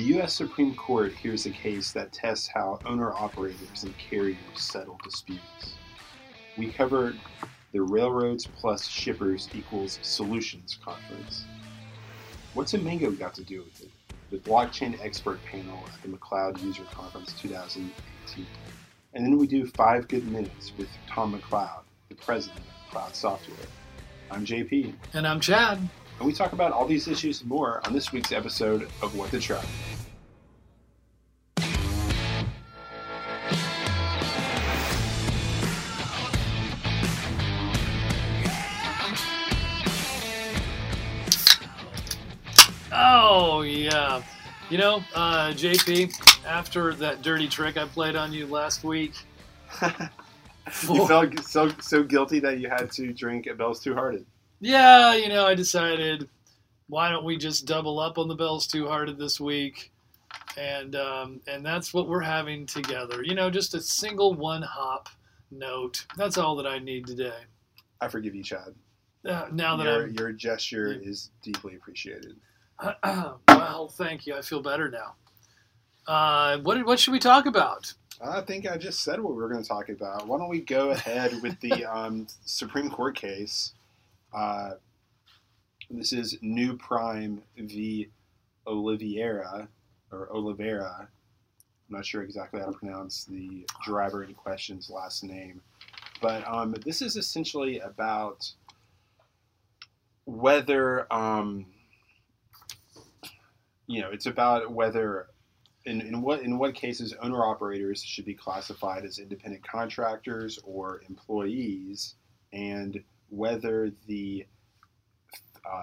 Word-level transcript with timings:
The 0.00 0.06
U.S. 0.14 0.32
Supreme 0.32 0.74
Court 0.76 1.12
hears 1.12 1.44
a 1.44 1.50
case 1.50 1.92
that 1.92 2.10
tests 2.10 2.48
how 2.48 2.78
owner 2.86 3.12
operators 3.12 3.82
and 3.82 3.94
carriers 3.98 4.38
settle 4.54 4.98
disputes. 5.04 5.74
We 6.56 6.72
covered 6.72 7.20
the 7.72 7.82
Railroads 7.82 8.46
Plus 8.46 8.88
Shippers 8.88 9.50
Equals 9.52 9.98
Solutions 10.00 10.78
Conference. 10.82 11.44
What's 12.54 12.72
a 12.72 12.78
mango 12.78 13.10
got 13.10 13.34
to 13.34 13.44
do 13.44 13.62
with 13.62 13.82
it? 13.82 13.90
The 14.30 14.38
blockchain 14.38 14.98
expert 15.04 15.38
panel 15.44 15.78
at 15.92 16.00
the 16.00 16.08
McLeod 16.08 16.62
User 16.62 16.84
Conference 16.84 17.34
2018. 17.38 18.46
And 19.12 19.26
then 19.26 19.36
we 19.36 19.46
do 19.46 19.66
five 19.66 20.08
good 20.08 20.26
minutes 20.28 20.72
with 20.78 20.88
Tom 21.10 21.38
McLeod, 21.38 21.82
the 22.08 22.14
president 22.14 22.60
of 22.60 22.94
McLeod 22.94 23.14
Software. 23.14 23.68
I'm 24.30 24.46
JP. 24.46 24.94
And 25.12 25.28
I'm 25.28 25.40
Chad. 25.40 25.90
And 26.20 26.26
we 26.26 26.34
talk 26.34 26.52
about 26.52 26.72
all 26.72 26.84
these 26.84 27.08
issues 27.08 27.40
and 27.40 27.48
more 27.48 27.80
on 27.86 27.94
this 27.94 28.12
week's 28.12 28.30
episode 28.30 28.82
of 29.00 29.16
What 29.16 29.30
the 29.30 29.40
Truck. 29.40 29.64
Oh, 42.92 43.62
yeah. 43.62 44.22
You 44.68 44.76
know, 44.76 45.02
uh, 45.14 45.52
JP, 45.54 46.44
after 46.44 46.92
that 46.96 47.22
dirty 47.22 47.48
trick 47.48 47.78
I 47.78 47.86
played 47.86 48.14
on 48.14 48.30
you 48.30 48.46
last 48.46 48.84
week, 48.84 49.14
you 49.82 51.06
felt 51.06 51.40
so 51.46 51.72
so 51.80 52.02
guilty 52.02 52.40
that 52.40 52.60
you 52.60 52.68
had 52.68 52.92
to 52.92 53.10
drink 53.14 53.46
at 53.46 53.56
Bell's 53.56 53.80
Two 53.82 53.94
Hearted. 53.94 54.26
Yeah, 54.60 55.14
you 55.14 55.28
know, 55.28 55.46
I 55.46 55.54
decided 55.54 56.28
why 56.88 57.10
don't 57.10 57.24
we 57.24 57.36
just 57.36 57.66
double 57.66 57.98
up 58.00 58.18
on 58.18 58.28
the 58.28 58.34
Bells 58.34 58.66
Two 58.66 58.88
Hearted 58.88 59.18
this 59.18 59.40
week, 59.40 59.92
and 60.56 60.94
um, 60.96 61.40
and 61.46 61.64
that's 61.64 61.94
what 61.94 62.08
we're 62.08 62.20
having 62.20 62.66
together. 62.66 63.22
You 63.22 63.34
know, 63.34 63.50
just 63.50 63.74
a 63.74 63.80
single 63.80 64.34
one 64.34 64.62
hop 64.62 65.08
note. 65.50 66.04
That's 66.16 66.36
all 66.36 66.56
that 66.56 66.66
I 66.66 66.78
need 66.78 67.06
today. 67.06 67.32
I 68.00 68.08
forgive 68.08 68.34
you, 68.34 68.42
Chad. 68.42 68.74
Uh, 69.24 69.46
now 69.52 69.76
that 69.76 69.84
Your 69.84 70.02
I'm 70.04 70.14
your 70.14 70.32
gesture 70.32 70.92
is 70.92 71.30
deeply 71.42 71.74
appreciated. 71.74 72.36
well, 73.48 73.88
thank 73.88 74.26
you. 74.26 74.34
I 74.34 74.42
feel 74.42 74.62
better 74.62 74.90
now. 74.90 75.14
Uh, 76.06 76.58
what 76.58 76.84
what 76.84 76.98
should 76.98 77.12
we 77.12 77.18
talk 77.18 77.46
about? 77.46 77.92
I 78.22 78.42
think 78.42 78.70
I 78.70 78.76
just 78.76 79.00
said 79.02 79.20
what 79.20 79.34
we 79.34 79.42
were 79.42 79.48
going 79.48 79.62
to 79.62 79.68
talk 79.68 79.88
about. 79.88 80.26
Why 80.26 80.38
don't 80.38 80.50
we 80.50 80.60
go 80.60 80.90
ahead 80.90 81.40
with 81.42 81.58
the 81.60 81.84
um, 81.90 82.26
Supreme 82.44 82.90
Court 82.90 83.16
case? 83.16 83.72
Uh, 84.32 84.70
this 85.90 86.12
is 86.12 86.38
New 86.40 86.76
Prime 86.76 87.42
v. 87.56 88.08
Oliveira 88.66 89.68
or 90.12 90.32
Oliveira. 90.32 91.08
I'm 91.08 91.96
not 91.96 92.06
sure 92.06 92.22
exactly 92.22 92.60
how 92.60 92.66
to 92.66 92.72
pronounce 92.72 93.24
the 93.24 93.66
driver 93.84 94.22
in 94.22 94.34
question's 94.34 94.88
last 94.88 95.24
name, 95.24 95.60
but 96.22 96.46
um, 96.46 96.76
this 96.84 97.02
is 97.02 97.16
essentially 97.16 97.80
about 97.80 98.52
whether 100.26 101.12
um, 101.12 101.66
you 103.88 104.00
know 104.00 104.10
it's 104.10 104.26
about 104.26 104.70
whether 104.70 105.26
in, 105.86 106.00
in 106.00 106.22
what 106.22 106.42
in 106.42 106.56
what 106.56 106.74
cases 106.76 107.14
owner 107.20 107.44
operators 107.44 108.00
should 108.00 108.24
be 108.24 108.34
classified 108.34 109.04
as 109.04 109.18
independent 109.18 109.66
contractors 109.66 110.60
or 110.62 111.02
employees, 111.08 112.14
and 112.52 113.02
whether 113.30 113.90
the 114.06 114.46
uh, 115.64 115.82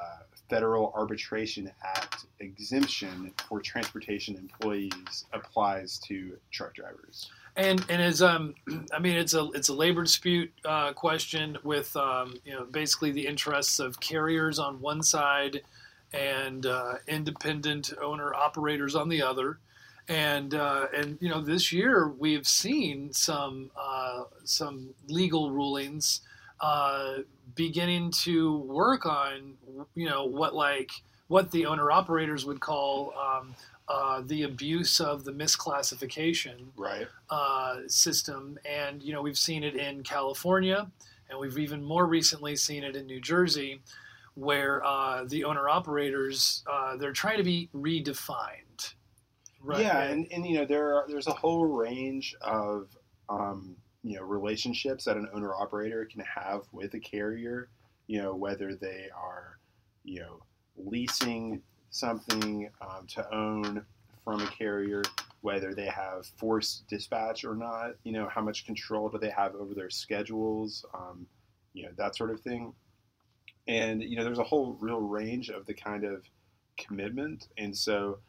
Federal 0.49 0.93
Arbitration 0.95 1.71
Act 1.83 2.25
exemption 2.39 3.33
for 3.49 3.59
transportation 3.59 4.35
employees 4.35 5.25
applies 5.33 5.99
to 6.07 6.37
truck 6.51 6.73
drivers. 6.73 7.29
And 7.55 7.83
and 7.89 8.01
as 8.01 8.21
um, 8.21 8.55
I 8.93 8.99
mean, 8.99 9.17
it's 9.17 9.33
a 9.33 9.49
it's 9.53 9.69
a 9.69 9.73
labor 9.73 10.03
dispute 10.03 10.51
uh, 10.63 10.93
question 10.93 11.57
with 11.63 11.95
um, 11.97 12.35
you 12.45 12.53
know 12.53 12.65
basically 12.65 13.11
the 13.11 13.27
interests 13.27 13.79
of 13.79 13.99
carriers 13.99 14.59
on 14.59 14.79
one 14.79 15.03
side 15.03 15.61
and 16.13 16.65
uh, 16.65 16.95
independent 17.07 17.91
owner 18.01 18.33
operators 18.33 18.95
on 18.95 19.09
the 19.09 19.21
other. 19.21 19.59
And 20.07 20.53
uh, 20.53 20.87
and 20.95 21.17
you 21.19 21.29
know 21.29 21.41
this 21.41 21.73
year 21.73 22.07
we've 22.07 22.47
seen 22.47 23.11
some 23.11 23.71
uh, 23.75 24.23
some 24.45 24.93
legal 25.09 25.51
rulings 25.51 26.21
uh, 26.61 27.17
beginning 27.55 28.11
to 28.11 28.59
work 28.59 29.05
on 29.05 29.55
you 29.95 30.07
know 30.09 30.25
what 30.25 30.53
like 30.55 30.91
what 31.27 31.51
the 31.51 31.65
owner 31.65 31.91
operators 31.91 32.45
would 32.45 32.59
call 32.59 33.13
um, 33.17 33.53
uh, 33.89 34.21
the 34.25 34.43
abuse 34.43 34.99
of 34.99 35.23
the 35.23 35.31
misclassification 35.31 36.67
Right. 36.75 37.07
uh, 37.29 37.79
system, 37.87 38.57
and 38.65 39.01
you 39.03 39.13
know 39.13 39.21
we've 39.21 39.37
seen 39.37 39.63
it 39.63 39.75
in 39.75 40.03
California, 40.03 40.89
and 41.29 41.39
we've 41.39 41.57
even 41.57 41.83
more 41.83 42.05
recently 42.05 42.55
seen 42.55 42.83
it 42.83 42.95
in 42.95 43.05
New 43.05 43.19
Jersey, 43.21 43.81
where 44.35 44.83
uh, 44.85 45.25
the 45.25 45.43
owner 45.43 45.67
operators 45.69 46.63
uh, 46.71 46.95
they're 46.97 47.13
trying 47.13 47.37
to 47.37 47.43
be 47.43 47.69
redefined. 47.75 48.93
Yeah, 49.79 50.03
and, 50.03 50.27
and 50.31 50.45
you 50.45 50.57
know 50.59 50.65
there 50.65 50.95
are, 50.95 51.05
there's 51.07 51.27
a 51.27 51.33
whole 51.33 51.65
range 51.65 52.35
of 52.41 52.95
um, 53.29 53.75
you 54.07 54.15
know 54.15 54.23
relationships 54.23 55.05
that 55.05 55.17
an 55.17 55.27
owner 55.33 55.53
operator 55.53 56.05
can 56.05 56.21
have 56.21 56.61
with 56.71 56.93
a 56.93 56.99
carrier. 56.99 57.69
You 58.07 58.21
know 58.21 58.35
whether 58.35 58.75
they 58.75 59.09
are 59.15 59.59
you 60.03 60.21
know 60.21 60.41
leasing 60.77 61.61
something 61.89 62.69
um, 62.81 63.07
to 63.07 63.35
own 63.35 63.85
from 64.23 64.41
a 64.41 64.47
carrier, 64.47 65.01
whether 65.41 65.73
they 65.73 65.87
have 65.87 66.25
forced 66.37 66.87
dispatch 66.87 67.43
or 67.43 67.55
not. 67.55 67.91
You 68.03 68.13
know 68.13 68.29
how 68.29 68.41
much 68.41 68.65
control 68.65 69.09
do 69.09 69.17
they 69.17 69.29
have 69.29 69.55
over 69.55 69.73
their 69.73 69.89
schedules. 69.89 70.85
Um, 70.93 71.27
you 71.73 71.83
know 71.83 71.91
that 71.97 72.15
sort 72.15 72.31
of 72.31 72.41
thing. 72.41 72.73
And 73.67 74.01
you 74.01 74.15
know 74.15 74.23
there's 74.23 74.39
a 74.39 74.43
whole 74.43 74.77
real 74.79 75.01
range 75.01 75.49
of 75.49 75.65
the 75.65 75.73
kind 75.73 76.03
of 76.05 76.23
commitment, 76.77 77.47
and 77.57 77.75
so 77.75 78.19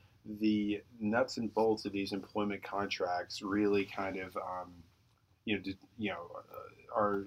the 0.41 0.83
nuts 1.01 1.39
and 1.39 1.53
bolts 1.55 1.85
of 1.85 1.93
these 1.93 2.13
employment 2.13 2.63
contracts 2.63 3.43
really 3.43 3.85
kind 3.85 4.19
of, 4.19 4.37
um, 4.37 4.73
you 5.49 5.57
know, 5.57 5.63
d- 5.63 5.77
you 5.99 6.11
know, 6.11 6.31
uh, 6.37 6.95
are 6.95 7.25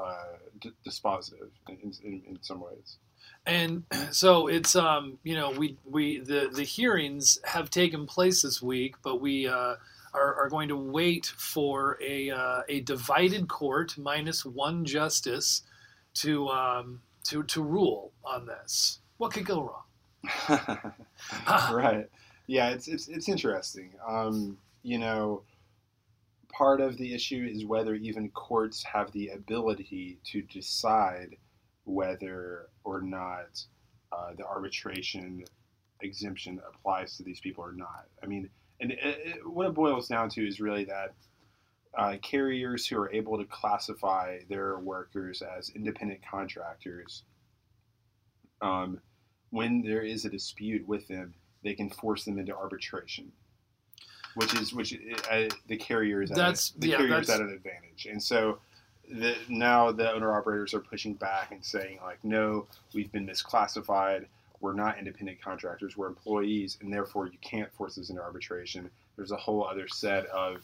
uh, 0.00 0.36
d- 0.60 0.72
dispositive 0.84 1.50
in, 1.68 1.92
in, 2.02 2.22
in 2.28 2.38
some 2.42 2.60
ways. 2.60 2.96
And 3.46 3.84
so 4.10 4.48
it's 4.48 4.74
um, 4.74 5.18
you 5.22 5.36
know 5.36 5.50
we 5.52 5.78
we 5.88 6.18
the 6.18 6.50
the 6.52 6.64
hearings 6.64 7.38
have 7.44 7.70
taken 7.70 8.06
place 8.06 8.42
this 8.42 8.60
week, 8.60 8.96
but 9.04 9.20
we 9.20 9.46
uh, 9.46 9.76
are, 10.14 10.34
are 10.34 10.48
going 10.48 10.68
to 10.68 10.76
wait 10.76 11.26
for 11.26 11.96
a 12.02 12.30
uh, 12.30 12.62
a 12.68 12.80
divided 12.80 13.48
court 13.48 13.96
minus 13.96 14.44
one 14.44 14.84
justice 14.84 15.62
to 16.14 16.48
um, 16.48 17.02
to 17.24 17.44
to 17.44 17.62
rule 17.62 18.10
on 18.24 18.46
this. 18.46 18.98
What 19.18 19.32
could 19.32 19.46
go 19.46 19.62
wrong? 19.62 20.92
right. 21.72 22.08
Yeah, 22.48 22.70
it's 22.70 22.88
it's 22.88 23.06
it's 23.06 23.28
interesting. 23.28 23.92
Um, 24.06 24.58
you 24.82 24.98
know, 24.98 25.42
part 26.56 26.80
of 26.80 26.96
the 26.96 27.14
issue 27.14 27.48
is 27.50 27.64
whether 27.64 27.94
even 27.94 28.30
courts 28.30 28.82
have 28.84 29.10
the 29.12 29.28
ability 29.28 30.18
to 30.24 30.42
decide 30.42 31.36
whether 31.84 32.68
or 32.84 33.00
not 33.02 33.60
uh, 34.12 34.32
the 34.36 34.44
arbitration 34.44 35.44
exemption 36.00 36.60
applies 36.68 37.16
to 37.16 37.22
these 37.22 37.40
people 37.40 37.64
or 37.64 37.72
not. 37.72 38.06
I 38.22 38.26
mean, 38.26 38.48
and 38.80 38.92
it, 38.92 38.98
it, 39.02 39.48
what 39.48 39.66
it 39.66 39.74
boils 39.74 40.08
down 40.08 40.28
to 40.30 40.46
is 40.46 40.60
really 40.60 40.84
that 40.84 41.14
uh, 41.96 42.16
carriers 42.22 42.86
who 42.86 42.98
are 42.98 43.12
able 43.12 43.38
to 43.38 43.44
classify 43.44 44.38
their 44.48 44.78
workers 44.78 45.42
as 45.42 45.70
independent 45.70 46.20
contractors, 46.28 47.22
um, 48.60 49.00
when 49.50 49.82
there 49.82 50.02
is 50.02 50.24
a 50.24 50.30
dispute 50.30 50.86
with 50.88 51.06
them, 51.08 51.34
they 51.62 51.74
can 51.74 51.88
force 51.88 52.24
them 52.24 52.38
into 52.38 52.54
arbitration, 52.54 53.30
which 54.34 54.54
is 54.54 54.72
which 54.72 54.98
uh, 55.30 55.42
the 55.68 55.76
carrier 55.76 56.22
is 56.22 56.30
at 56.30 56.36
That's- 56.36 56.72
a, 56.76 56.80
the 56.80 56.88
yeah, 56.88 56.96
carrier 56.96 57.20
is 57.20 57.30
at 57.30 57.40
an 57.40 57.50
advantage, 57.50 58.06
and 58.10 58.22
so 58.22 58.58
the, 59.10 59.36
now 59.48 59.92
the 59.92 60.10
owner 60.10 60.36
operators 60.36 60.74
are 60.74 60.80
pushing 60.80 61.14
back 61.14 61.52
and 61.52 61.64
saying 61.64 61.98
like, 62.02 62.18
no, 62.24 62.66
we've 62.94 63.12
been 63.12 63.26
misclassified. 63.26 64.26
We're 64.60 64.72
not 64.72 64.98
independent 64.98 65.42
contractors. 65.42 65.96
We're 65.96 66.06
employees, 66.06 66.78
and 66.80 66.90
therefore 66.92 67.26
you 67.26 67.38
can't 67.42 67.70
force 67.74 67.98
us 67.98 68.08
into 68.08 68.22
arbitration. 68.22 68.88
There's 69.16 69.30
a 69.30 69.36
whole 69.36 69.66
other 69.66 69.86
set 69.88 70.26
of 70.26 70.62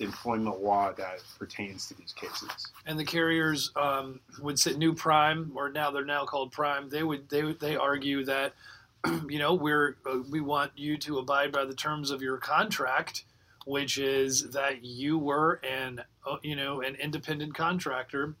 employment 0.00 0.62
law 0.62 0.92
that 0.92 1.22
pertains 1.38 1.86
to 1.88 1.94
these 1.94 2.12
cases. 2.12 2.72
And 2.86 2.98
the 2.98 3.04
carriers 3.04 3.70
um, 3.76 4.20
would 4.40 4.58
say 4.58 4.72
new 4.72 4.94
prime, 4.94 5.52
or 5.54 5.68
now 5.68 5.90
they're 5.90 6.04
now 6.04 6.24
called 6.24 6.52
prime. 6.52 6.88
They 6.88 7.02
would 7.02 7.28
they 7.28 7.42
would 7.42 7.60
they 7.60 7.76
argue 7.76 8.24
that 8.24 8.54
you 9.28 9.38
know 9.38 9.54
we're 9.54 9.96
uh, 10.10 10.18
we 10.30 10.40
want 10.40 10.72
you 10.76 10.96
to 10.98 11.18
abide 11.18 11.52
by 11.52 11.64
the 11.64 11.74
terms 11.74 12.10
of 12.10 12.22
your 12.22 12.38
contract, 12.38 13.24
which 13.66 13.98
is 13.98 14.50
that 14.50 14.84
you 14.84 15.18
were 15.18 15.60
an 15.68 16.02
uh, 16.26 16.36
you 16.42 16.56
know 16.56 16.80
an 16.80 16.94
independent 16.96 17.54
contractor, 17.54 18.34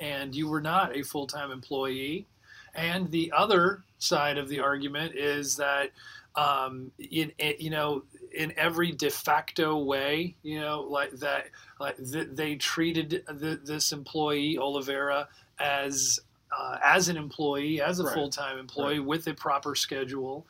and 0.00 0.34
you 0.34 0.48
were 0.48 0.60
not 0.60 0.96
a 0.96 1.02
full 1.02 1.26
time 1.26 1.50
employee. 1.50 2.26
And 2.74 3.10
the 3.10 3.32
other 3.36 3.82
side 3.98 4.38
of 4.38 4.48
the 4.48 4.60
argument 4.60 5.16
is 5.16 5.56
that 5.56 5.90
um, 6.36 6.92
in, 6.98 7.32
in 7.38 7.54
you 7.58 7.70
know 7.70 8.04
in 8.32 8.52
every 8.56 8.92
de 8.92 9.10
facto 9.10 9.76
way, 9.78 10.36
you 10.42 10.60
know, 10.60 10.82
like 10.82 11.10
that, 11.12 11.46
like 11.78 11.96
th- 11.96 12.28
they 12.32 12.54
treated 12.56 13.24
th- 13.40 13.60
this 13.64 13.92
employee 13.92 14.56
Oliveira 14.56 15.28
as 15.58 16.20
uh, 16.56 16.78
as 16.82 17.08
an 17.08 17.16
employee, 17.16 17.80
as 17.80 18.00
a 18.00 18.04
Right. 18.04 18.14
full 18.14 18.30
time 18.30 18.58
employee 18.58 19.00
with 19.00 19.26
a 19.26 19.34
proper 19.34 19.74
schedule. 19.74 20.46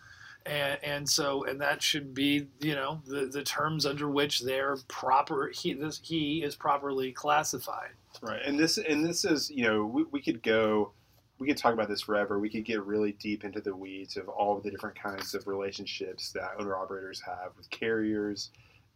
And, 0.47 0.79
and 0.83 1.09
so 1.09 1.45
and 1.45 1.61
that 1.61 1.83
should 1.83 2.15
be 2.15 2.47
you 2.61 2.75
know 2.75 3.03
the, 3.07 3.27
the 3.27 3.43
terms 3.43 3.85
under 3.85 4.09
which 4.09 4.41
they're 4.41 4.79
proper 4.89 5.51
he 5.55 5.75
this 5.75 6.01
he 6.03 6.43
is 6.43 6.57
properly 6.57 7.13
classified 7.13 7.91
Right, 8.23 8.41
and 8.45 8.59
this 8.59 8.79
and 8.79 9.05
this 9.05 9.25
is 9.25 9.51
you 9.51 9.65
know 9.65 9.85
we, 9.85 10.05
we 10.05 10.21
could 10.21 10.43
go, 10.43 10.93
we 11.39 11.47
could 11.47 11.57
talk 11.57 11.73
about 11.73 11.89
this 11.89 12.03
forever. 12.03 12.39
We 12.39 12.51
could 12.51 12.65
get 12.65 12.83
really 12.85 13.13
deep 13.13 13.45
into 13.45 13.61
the 13.61 13.75
weeds 13.75 14.17
of 14.17 14.29
all 14.29 14.57
of 14.57 14.63
the 14.63 14.71
different 14.71 14.99
kinds 14.99 15.35
of 15.35 15.47
relationships 15.47 16.33
that 16.33 16.53
owner 16.59 16.77
operators 16.77 17.21
have 17.21 17.53
with 17.57 17.71
carriers, 17.71 18.51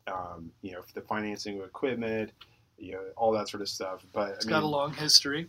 um, 0.07 0.51
you 0.63 0.73
know, 0.73 0.81
the 0.95 1.01
financing 1.03 1.59
of 1.59 1.65
equipment, 1.65 2.33
you 2.77 2.93
know, 2.93 3.01
all 3.17 3.33
that 3.33 3.49
sort 3.49 3.63
of 3.63 3.69
stuff. 3.69 4.05
But 4.13 4.31
It's 4.31 4.47
I 4.47 4.51
got 4.51 4.63
a 4.63 4.67
long 4.67 4.93
history 4.93 5.47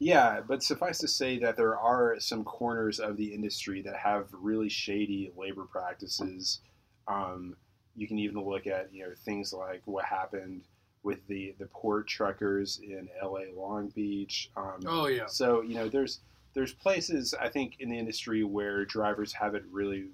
yeah, 0.00 0.40
but 0.40 0.62
suffice 0.62 0.98
to 0.98 1.08
say 1.08 1.38
that 1.40 1.58
there 1.58 1.78
are 1.78 2.18
some 2.18 2.42
corners 2.42 2.98
of 2.98 3.18
the 3.18 3.34
industry 3.34 3.82
that 3.82 3.96
have 3.96 4.28
really 4.32 4.70
shady 4.70 5.30
labor 5.36 5.64
practices. 5.64 6.60
Um, 7.06 7.54
you 7.94 8.08
can 8.08 8.18
even 8.18 8.42
look 8.42 8.66
at 8.66 8.88
you 8.92 9.04
know 9.04 9.12
things 9.24 9.52
like 9.52 9.82
what 9.84 10.06
happened 10.06 10.62
with 11.02 11.26
the 11.28 11.54
the 11.58 11.66
port 11.66 12.08
truckers 12.08 12.80
in 12.82 13.10
L.A. 13.20 13.52
Long 13.54 13.88
Beach. 13.88 14.50
Um, 14.56 14.80
oh 14.86 15.06
yeah 15.06 15.26
So 15.26 15.60
you 15.60 15.74
know 15.74 15.90
there's 15.90 16.20
there's 16.54 16.72
places 16.72 17.34
I 17.38 17.50
think 17.50 17.76
in 17.78 17.90
the 17.90 17.98
industry 17.98 18.42
where 18.42 18.86
drivers 18.86 19.34
have 19.34 19.54
it 19.54 19.64
really 19.70 20.06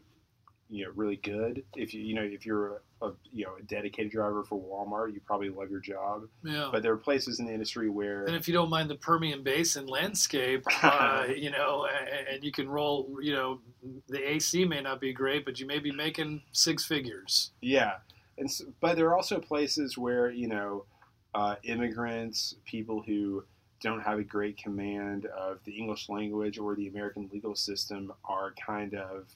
you 0.69 0.85
know 0.85 0.91
really 0.97 1.17
good. 1.17 1.63
If 1.77 1.95
you 1.95 2.03
you 2.03 2.15
know 2.15 2.25
if 2.25 2.45
you're 2.45 2.83
a, 3.03 3.11
you 3.31 3.45
know 3.45 3.53
a 3.59 3.63
dedicated 3.63 4.11
driver 4.11 4.43
for 4.43 4.59
Walmart, 4.59 5.13
you 5.13 5.21
probably 5.21 5.51
love 5.51 5.71
your 5.71 5.81
job. 5.81 6.23
yeah 6.43 6.69
But 6.73 6.83
there 6.83 6.93
are 6.93 6.97
places 6.97 7.39
in 7.41 7.47
the 7.47 7.53
industry 7.53 7.91
where 7.91 8.25
And 8.25 8.35
if 8.35 8.49
you 8.49 8.55
don't 8.55 8.71
mind 8.71 8.89
the 8.89 8.97
Permian 8.97 9.43
Basin 9.43 9.87
landscape, 9.87 10.65
uh, 10.83 11.27
you 11.35 11.51
know, 11.51 11.87
and, 12.33 12.43
you 12.43 12.53
can 12.53 12.69
roll, 12.69 13.19
you 13.21 13.33
know, 13.33 13.61
the 14.09 14.31
AC 14.31 14.65
may 14.65 14.81
not 14.81 15.01
be 15.01 15.13
great, 15.13 15.45
but 15.45 15.61
you 15.61 15.67
may 15.67 15.79
be 15.79 15.93
making 15.93 16.43
six 16.53 16.85
figures. 16.85 17.51
Yeah, 17.61 17.95
and 18.39 18.47
s 18.49 18.63
but 18.81 18.97
there 18.97 19.09
are 19.09 19.17
also 19.17 19.41
places 19.41 19.99
where 19.99 20.31
you 20.31 20.49
know 20.49 20.87
uh, 21.35 21.57
immigrants, 21.65 22.55
people 22.65 23.03
who 23.07 23.45
don't 23.83 24.01
have 24.01 24.19
a 24.19 24.25
great 24.25 24.57
command 24.57 25.27
of 25.27 25.59
the 25.65 25.73
English 25.73 26.09
language 26.09 26.59
or 26.59 26.75
the 26.75 26.89
American 26.89 27.29
legal 27.33 27.55
system, 27.55 28.13
are 28.25 28.55
kind 28.65 28.95
of 28.95 29.27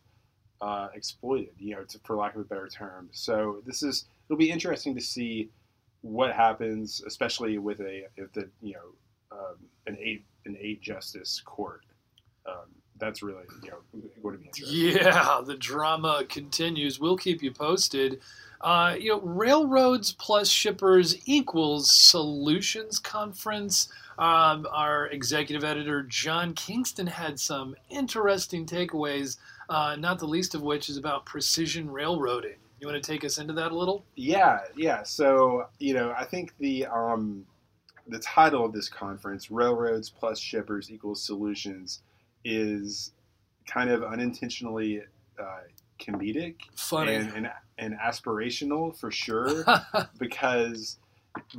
uh, 0.61 0.89
exploited. 0.95 1.51
You 1.59 1.77
know, 1.77 1.85
to, 1.85 1.99
for 2.05 2.17
lack 2.17 2.35
of 2.35 2.41
a 2.41 2.45
better 2.45 2.69
term. 2.69 3.09
So 3.13 3.63
this 3.67 3.83
is 3.83 4.07
it'll 4.29 4.39
be 4.39 4.51
interesting 4.51 4.95
to 4.95 5.01
see 5.01 5.51
what 6.03 6.33
happens, 6.33 7.03
especially 7.07 7.59
with 7.59 7.81
a 7.81 8.07
if 8.17 8.33
the 8.33 8.49
you 8.63 8.75
know 8.75 9.37
um, 9.37 9.57
an 9.87 9.97
eight 10.01 10.25
an 10.47 10.57
eight 10.61 10.81
justice 10.81 11.43
court. 11.45 11.83
Um, 12.47 12.75
that's 12.99 13.23
really 13.23 13.45
you 13.63 13.71
know 13.71 13.79
going 14.23 14.35
to 14.37 14.41
be 14.41 14.47
interesting. 14.47 15.05
Yeah, 15.05 15.41
the 15.45 15.57
drama 15.57 16.25
continues. 16.29 17.01
We'll 17.01 17.17
keep 17.17 17.43
you 17.43 17.53
posted. 17.53 18.21
Uh, 18.61 18.95
you 19.01 19.09
know, 19.09 19.21
railroads 19.23 20.13
plus 20.13 20.51
shippers 20.51 21.17
equals 21.27 21.91
solutions 21.91 22.99
conference. 22.99 23.89
Um, 24.19 24.67
our 24.71 25.07
executive 25.07 25.65
editor 25.65 26.03
John 26.03 26.53
Kingston 26.53 27.07
had 27.07 27.41
some 27.41 27.75
interesting 27.89 28.67
takeaways. 28.67 29.39
Uh, 29.71 29.95
not 29.95 30.19
the 30.19 30.27
least 30.27 30.57
of 30.57 30.63
which 30.63 30.89
is 30.89 30.97
about 30.97 31.25
precision 31.25 31.89
railroading. 31.89 32.57
You 32.81 32.89
want 32.89 33.01
to 33.01 33.13
take 33.13 33.25
us 33.25 33.39
into 33.39 33.53
that 33.55 33.71
a 33.71 33.77
little? 33.77 34.05
Yeah, 34.17 34.59
yeah. 34.77 35.05
So 35.05 35.67
you 35.79 35.95
know, 35.95 36.13
I 36.17 36.25
think 36.25 36.55
the 36.59 36.87
um, 36.87 37.47
the 38.09 38.19
title 38.19 38.65
of 38.65 38.73
this 38.73 38.89
conference, 38.89 39.49
"Railroads 39.49 40.11
plus 40.11 40.41
Shippers 40.41 40.91
equals 40.91 41.23
Solutions," 41.23 42.03
is 42.45 43.13
kind 43.67 43.91
of 43.91 44.03
unintentionally 44.03 45.03
uh, 45.39 45.61
comedic 46.01 46.57
Funny. 46.75 47.15
and, 47.15 47.33
and 47.37 47.51
and 47.79 47.95
aspirational 47.95 48.97
for 48.97 49.13
sure, 49.13 49.65
because 50.19 50.99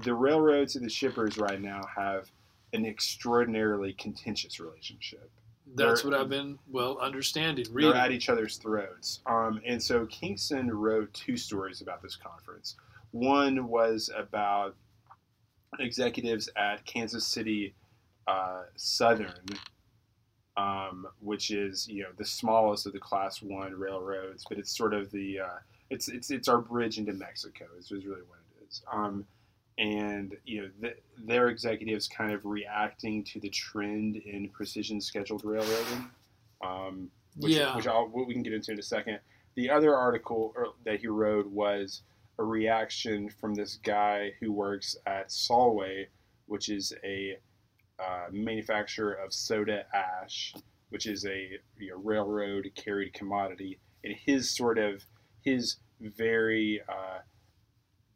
the 0.03 0.13
railroads 0.13 0.75
and 0.75 0.83
the 0.83 0.89
shippers 0.89 1.37
right 1.37 1.61
now 1.61 1.81
have 1.95 2.29
an 2.73 2.85
extraordinarily 2.85 3.93
contentious 3.93 4.59
relationship. 4.59 5.29
That's 5.75 6.03
what 6.03 6.13
I've 6.13 6.29
been 6.29 6.59
well 6.69 6.97
understanding. 6.97 7.65
They're 7.73 7.95
at 7.95 8.11
each 8.11 8.29
other's 8.29 8.57
throats. 8.57 9.21
Um, 9.25 9.61
and 9.65 9.81
so 9.81 10.05
Kingston 10.07 10.71
wrote 10.71 11.13
two 11.13 11.37
stories 11.37 11.81
about 11.81 12.01
this 12.01 12.15
conference. 12.15 12.75
One 13.11 13.67
was 13.67 14.09
about 14.15 14.75
executives 15.79 16.49
at 16.55 16.85
Kansas 16.85 17.25
City 17.25 17.73
uh, 18.27 18.63
Southern, 18.75 19.45
um, 20.57 21.07
which 21.19 21.51
is 21.51 21.87
you 21.87 22.03
know 22.03 22.09
the 22.17 22.25
smallest 22.25 22.85
of 22.85 22.93
the 22.93 22.99
Class 22.99 23.41
One 23.41 23.73
railroads, 23.73 24.45
but 24.47 24.57
it's 24.57 24.75
sort 24.75 24.93
of 24.93 25.11
the 25.11 25.39
uh, 25.39 25.59
it's 25.89 26.07
it's 26.07 26.31
it's 26.31 26.47
our 26.47 26.59
bridge 26.59 26.97
into 26.97 27.13
Mexico. 27.13 27.65
Is, 27.77 27.85
is 27.91 28.05
really 28.05 28.21
what 28.27 28.39
it 28.39 28.65
is. 28.67 28.81
Um, 28.91 29.25
and 29.77 30.35
you 30.45 30.61
know 30.61 30.69
th- 30.81 30.97
their 31.25 31.47
executives 31.47 32.07
kind 32.07 32.31
of 32.31 32.45
reacting 32.45 33.23
to 33.25 33.39
the 33.39 33.49
trend 33.49 34.17
in 34.17 34.49
precision 34.49 34.99
scheduled 35.01 35.43
railroading. 35.43 36.09
Um, 36.63 37.09
which, 37.37 37.53
Yeah. 37.53 37.75
which 37.75 37.87
I'll, 37.87 38.07
we 38.07 38.33
can 38.33 38.43
get 38.43 38.53
into 38.53 38.71
in 38.71 38.79
a 38.79 38.83
second. 38.83 39.19
The 39.55 39.69
other 39.69 39.95
article 39.95 40.53
that 40.85 40.99
he 40.99 41.07
wrote 41.07 41.47
was 41.47 42.03
a 42.37 42.43
reaction 42.43 43.29
from 43.29 43.53
this 43.55 43.79
guy 43.83 44.33
who 44.39 44.51
works 44.51 44.95
at 45.05 45.29
Solvay, 45.29 46.07
which 46.47 46.69
is 46.69 46.93
a 47.03 47.37
uh, 47.99 48.27
manufacturer 48.31 49.13
of 49.13 49.33
soda 49.33 49.85
ash, 49.93 50.53
which 50.89 51.05
is 51.05 51.25
a 51.25 51.59
you 51.77 51.89
know, 51.91 51.97
railroad 51.97 52.69
carried 52.75 53.13
commodity, 53.13 53.79
and 54.03 54.13
his 54.13 54.49
sort 54.49 54.77
of 54.77 55.03
his 55.43 55.77
very 55.99 56.81
uh, 56.89 57.19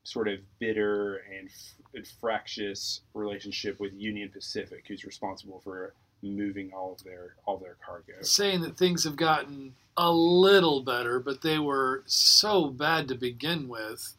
sort 0.06 0.28
of 0.28 0.40
bitter 0.60 1.24
and, 1.36 1.50
and 1.94 2.08
fractious 2.22 3.02
relationship 3.14 3.80
with 3.80 3.92
Union 3.94 4.30
Pacific, 4.30 4.86
who's 4.88 5.04
responsible 5.04 5.60
for 5.64 5.94
moving 6.22 6.72
all 6.74 6.94
of 6.94 7.04
their 7.04 7.36
all 7.46 7.58
their 7.58 7.76
cargo. 7.86 8.14
saying 8.22 8.62
that 8.62 8.78
things 8.78 9.04
have 9.04 9.16
gotten 9.16 9.74
a 9.98 10.12
little 10.12 10.82
better, 10.82 11.20
but 11.20 11.42
they 11.42 11.60
were 11.60 12.04
so 12.06 12.68
bad 12.68 13.08
to 13.08 13.16
begin 13.16 13.68
with 13.68 14.16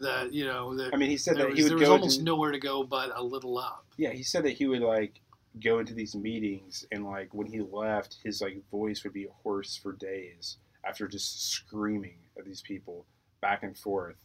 that 0.00 0.32
you 0.32 0.44
know 0.44 0.76
that 0.76 0.92
I 0.92 0.96
mean, 0.96 1.08
he 1.08 1.16
said 1.16 1.36
that 1.36 1.50
was, 1.50 1.58
he 1.58 1.62
would 1.64 1.72
there 1.72 1.78
was 1.78 1.88
almost 1.88 2.18
into, 2.18 2.30
nowhere 2.30 2.52
to 2.52 2.58
go 2.58 2.84
but 2.84 3.10
a 3.14 3.22
little 3.22 3.58
up. 3.58 3.86
yeah, 3.96 4.10
he 4.10 4.22
said 4.22 4.44
that 4.44 4.52
he 4.52 4.66
would 4.66 4.82
like 4.82 5.20
go 5.60 5.78
into 5.78 5.94
these 5.94 6.14
meetings 6.14 6.84
and 6.92 7.04
like 7.04 7.32
when 7.32 7.46
he 7.46 7.60
left, 7.60 8.18
his 8.24 8.40
like 8.40 8.60
voice 8.70 9.02
would 9.04 9.12
be 9.12 9.28
hoarse 9.42 9.76
for 9.76 9.92
days 9.92 10.56
after 10.84 11.08
just 11.08 11.50
screaming 11.50 12.18
at 12.36 12.44
these 12.44 12.60
people 12.60 13.06
back 13.40 13.62
and 13.62 13.76
forth 13.76 14.16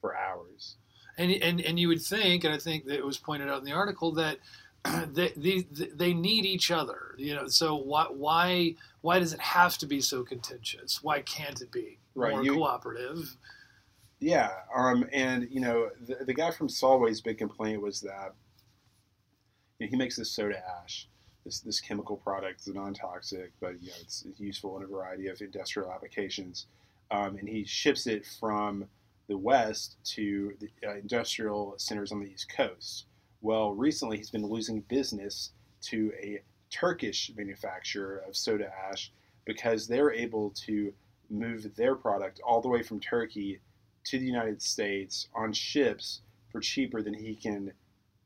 for 0.00 0.16
hours. 0.16 0.76
And, 1.18 1.30
and 1.30 1.60
and 1.60 1.78
you 1.78 1.88
would 1.88 2.00
think, 2.00 2.44
and 2.44 2.54
I 2.54 2.58
think 2.58 2.86
that 2.86 2.96
it 2.96 3.04
was 3.04 3.18
pointed 3.18 3.48
out 3.48 3.58
in 3.58 3.64
the 3.64 3.72
article 3.72 4.12
that 4.12 4.38
they, 5.12 5.32
they 5.36 5.66
they 5.94 6.14
need 6.14 6.46
each 6.46 6.70
other. 6.70 7.14
You 7.18 7.34
know, 7.34 7.48
so 7.48 7.76
why 7.76 8.06
why 8.10 8.74
why 9.02 9.18
does 9.18 9.32
it 9.34 9.40
have 9.40 9.76
to 9.78 9.86
be 9.86 10.00
so 10.00 10.22
contentious? 10.22 11.02
Why 11.02 11.20
can't 11.20 11.60
it 11.60 11.70
be 11.70 11.98
Right, 12.14 12.32
more 12.32 12.44
you- 12.44 12.54
cooperative? 12.54 13.36
Yeah, 14.22 14.50
um, 14.74 15.06
and 15.12 15.48
you 15.50 15.60
know 15.60 15.90
the, 16.06 16.24
the 16.26 16.34
guy 16.34 16.50
from 16.50 16.68
Solvay's 16.68 17.20
big 17.20 17.38
complaint 17.38 17.80
was 17.82 18.00
that 18.02 18.34
you 19.78 19.86
know, 19.86 19.90
he 19.90 19.96
makes 19.96 20.16
this 20.16 20.30
soda 20.30 20.62
ash, 20.82 21.06
this 21.44 21.60
this 21.60 21.80
chemical 21.80 22.16
product, 22.16 22.60
it's 22.60 22.68
non-toxic, 22.68 23.52
but 23.60 23.80
you 23.82 23.88
know 23.88 23.94
it's, 24.00 24.24
it's 24.28 24.38
useful 24.40 24.76
in 24.78 24.84
a 24.84 24.86
variety 24.86 25.28
of 25.28 25.40
industrial 25.40 25.90
applications, 25.90 26.66
um, 27.10 27.36
and 27.36 27.48
he 27.48 27.64
ships 27.64 28.06
it 28.06 28.24
from 28.38 28.84
the 29.30 29.38
west 29.38 29.96
to 30.02 30.52
the 30.58 30.68
uh, 30.86 30.96
industrial 30.96 31.74
centers 31.78 32.10
on 32.10 32.20
the 32.20 32.26
east 32.26 32.52
coast. 32.54 33.06
Well, 33.40 33.72
recently 33.72 34.16
he's 34.16 34.28
been 34.28 34.44
losing 34.44 34.80
business 34.82 35.52
to 35.82 36.12
a 36.20 36.42
Turkish 36.68 37.30
manufacturer 37.36 38.22
of 38.26 38.36
soda 38.36 38.70
ash 38.90 39.12
because 39.46 39.86
they're 39.86 40.12
able 40.12 40.50
to 40.66 40.92
move 41.30 41.74
their 41.76 41.94
product 41.94 42.40
all 42.44 42.60
the 42.60 42.68
way 42.68 42.82
from 42.82 42.98
Turkey 42.98 43.60
to 44.04 44.18
the 44.18 44.26
United 44.26 44.60
States 44.60 45.28
on 45.32 45.52
ships 45.52 46.22
for 46.50 46.60
cheaper 46.60 47.00
than 47.00 47.14
he 47.14 47.36
can, 47.36 47.72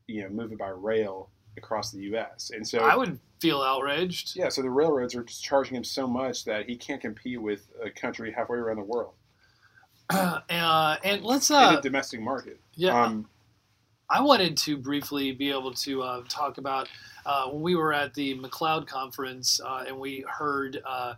you 0.07 0.23
know, 0.23 0.29
move 0.29 0.51
it 0.51 0.57
by 0.57 0.69
rail 0.69 1.29
across 1.55 1.91
the 1.91 1.99
U.S. 1.99 2.49
And 2.53 2.67
so, 2.67 2.79
I 2.79 2.95
would 2.95 3.19
feel 3.39 3.61
outraged. 3.61 4.35
yeah, 4.35 4.49
so 4.49 4.63
the 4.63 4.71
railroads 4.71 5.13
are 5.13 5.23
just 5.23 5.43
charging 5.43 5.75
him 5.75 5.83
so 5.83 6.07
much 6.07 6.45
that 6.45 6.67
he 6.67 6.75
can't 6.75 6.99
compete 6.99 7.39
with 7.39 7.67
a 7.83 7.91
country 7.91 8.31
halfway 8.31 8.57
around 8.57 8.77
the 8.77 8.83
world 8.83 9.13
uh, 10.09 10.97
and 11.03 11.23
let's 11.23 11.49
in 11.49 11.55
uh, 11.55 11.75
the 11.75 11.81
domestic 11.81 12.21
market. 12.21 12.59
yeah. 12.75 13.03
Um, 13.03 13.27
I 14.09 14.21
wanted 14.21 14.55
to 14.57 14.77
briefly 14.77 15.31
be 15.31 15.49
able 15.49 15.73
to 15.73 16.03
uh, 16.03 16.23
talk 16.29 16.59
about 16.59 16.87
uh, 17.25 17.47
when 17.47 17.61
we 17.61 17.75
were 17.75 17.91
at 17.91 18.13
the 18.13 18.37
McLeod 18.37 18.87
conference 18.87 19.59
uh, 19.65 19.85
and 19.87 19.97
we 19.99 20.23
heard 20.29 20.81
uh, 20.85 21.15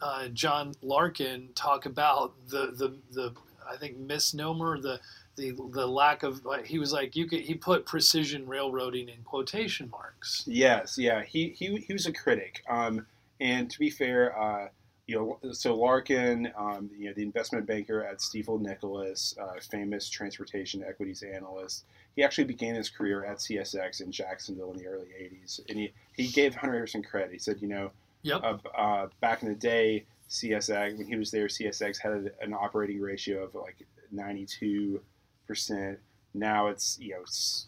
uh, 0.00 0.28
John 0.28 0.72
Larkin 0.82 1.48
talk 1.54 1.86
about 1.86 2.34
the 2.48 2.72
the 2.76 2.96
the 3.10 3.34
I 3.68 3.76
think 3.76 3.98
misnomer 3.98 4.80
the 4.80 5.00
the 5.36 5.52
the 5.72 5.86
lack 5.86 6.22
of 6.22 6.46
he 6.64 6.78
was 6.78 6.92
like 6.92 7.16
you 7.16 7.26
could 7.26 7.40
he 7.40 7.54
put 7.54 7.86
precision 7.86 8.46
railroading 8.46 9.08
in 9.08 9.22
quotation 9.24 9.90
marks. 9.90 10.44
Yes, 10.46 10.96
yeah, 10.98 11.22
he 11.24 11.50
he, 11.50 11.78
he 11.78 11.92
was 11.92 12.06
a 12.06 12.12
critic. 12.12 12.62
Um, 12.68 13.06
and 13.40 13.68
to 13.70 13.78
be 13.78 13.90
fair, 13.90 14.38
uh, 14.38 14.68
you 15.12 15.38
know, 15.42 15.52
so 15.52 15.74
Larkin, 15.74 16.50
um, 16.56 16.90
you 16.96 17.06
know, 17.08 17.12
the 17.14 17.22
investment 17.22 17.66
banker 17.66 18.02
at 18.02 18.18
Stifel 18.18 18.58
Nicolaus, 18.58 19.34
uh, 19.38 19.60
famous 19.70 20.08
transportation 20.08 20.82
equities 20.82 21.22
analyst, 21.22 21.84
he 22.16 22.22
actually 22.22 22.44
began 22.44 22.74
his 22.74 22.88
career 22.88 23.22
at 23.24 23.36
CSX 23.36 24.00
in 24.00 24.10
Jacksonville 24.10 24.72
in 24.72 24.78
the 24.78 24.86
early 24.86 25.08
'80s, 25.20 25.60
and 25.68 25.78
he 25.78 25.92
he 26.16 26.28
gave 26.28 26.54
Hunter 26.54 26.74
Harrison 26.74 27.02
credit. 27.02 27.30
He 27.32 27.38
said, 27.38 27.60
you 27.60 27.68
know, 27.68 27.90
Yep. 28.22 28.40
uh, 28.42 28.56
uh, 28.78 29.08
back 29.20 29.42
in 29.42 29.48
the 29.48 29.54
day, 29.54 30.06
CSX 30.30 30.96
when 30.96 31.06
he 31.06 31.16
was 31.16 31.30
there, 31.30 31.46
CSX 31.46 31.98
had 31.98 32.32
an 32.40 32.54
operating 32.54 33.00
ratio 33.00 33.44
of 33.44 33.54
like 33.54 33.76
92 34.12 35.00
percent. 35.46 35.98
Now 36.32 36.68
it's 36.68 36.98
you 36.98 37.10
know 37.14 37.20
it's, 37.22 37.66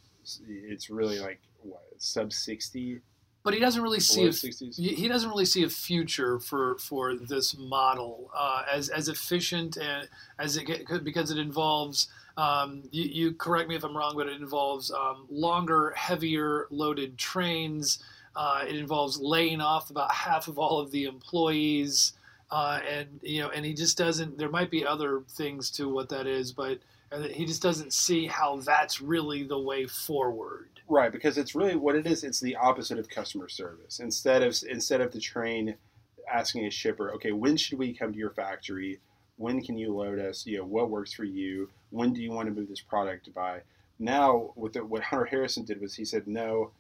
it's 0.49 0.89
really 0.89 1.19
like 1.19 1.41
what 1.63 1.83
sub 1.99 2.33
60, 2.33 3.01
But 3.45 3.55
he 3.55 3.61
doesn't 3.61 3.83
really 3.83 4.01
see 4.01 4.25
a 4.25 4.31
60s. 4.31 4.77
he 4.77 4.95
he 4.95 5.07
doesn't 5.07 5.29
really 5.29 5.45
see 5.45 5.65
a 5.65 5.69
future 5.69 6.39
for 6.41 6.79
for 6.79 7.15
this 7.15 7.57
model 7.57 8.31
uh, 8.35 8.63
as 8.73 8.89
as 8.89 9.09
efficient 9.09 9.77
and 9.77 10.09
as 10.39 10.57
it 10.57 10.65
get, 10.65 11.05
because 11.05 11.31
it 11.31 11.39
involves 11.39 12.09
um, 12.37 12.83
you, 12.91 13.05
you 13.05 13.33
correct 13.33 13.69
me 13.69 13.77
if 13.77 13.85
I'm 13.85 13.97
wrong, 13.97 14.15
but 14.17 14.27
it 14.27 14.41
involves 14.41 14.91
um, 14.91 15.27
longer, 15.31 15.93
heavier 15.97 16.67
loaded 16.71 17.17
trains. 17.17 18.01
Uh, 18.35 18.65
it 18.69 18.75
involves 18.75 19.19
laying 19.19 19.61
off 19.61 19.91
about 19.91 20.13
half 20.13 20.49
of 20.49 20.59
all 20.59 20.81
of 20.81 20.91
the 20.91 21.05
employees, 21.05 22.15
uh, 22.51 22.81
and 22.89 23.21
you 23.23 23.41
know, 23.41 23.51
and 23.51 23.65
he 23.65 23.73
just 23.73 23.97
doesn't. 23.97 24.37
There 24.37 24.51
might 24.51 24.71
be 24.71 24.85
other 24.85 25.23
things 25.29 25.71
to 25.73 25.89
what 25.89 26.09
that 26.09 26.27
is, 26.27 26.51
but 26.51 26.79
uh, 27.13 27.23
he 27.29 27.45
just 27.45 27.63
doesn't 27.63 27.93
see 27.93 28.27
how 28.27 28.57
that's 28.57 29.01
really 29.01 29.45
the 29.45 29.59
way 29.59 29.87
forward. 29.87 30.74
Right, 30.89 31.11
because 31.11 31.39
it's 31.39 31.55
really 31.55 31.77
what 31.77 31.95
it 31.95 32.07
is. 32.07 32.25
It's 32.25 32.41
the 32.41 32.57
opposite 32.57 32.99
of 32.99 33.09
customer 33.09 33.49
service. 33.49 34.01
Instead 34.01 34.43
of 34.43 34.55
instead 34.69 35.01
of 35.01 35.13
the 35.13 35.21
train 35.21 35.77
asking 36.31 36.67
a 36.67 36.71
shipper, 36.71 37.13
okay, 37.13 37.33
when 37.33 37.57
should 37.57 37.79
we 37.79 37.95
come 37.95 38.13
to 38.13 38.19
your 38.19 38.31
factory? 38.31 39.01
When 39.37 39.63
can 39.63 39.79
you 39.79 39.95
load 39.95 40.19
us? 40.19 40.47
You 40.47 40.59
know, 40.59 40.65
what 40.65 40.91
works 40.91 41.13
for 41.13 41.25
you? 41.25 41.71
When 41.91 42.13
do 42.13 42.23
you 42.23 42.31
want 42.31 42.49
to 42.49 42.55
move 42.55 42.69
this 42.69 42.81
product 42.81 43.33
by? 43.35 43.63
Now, 43.99 44.53
with 44.57 44.77
what 44.77 45.03
Hunter 45.03 45.25
Harrison 45.25 45.65
did 45.65 45.81
was 45.81 45.95
he 45.95 46.05
said, 46.05 46.27
no, 46.27 46.71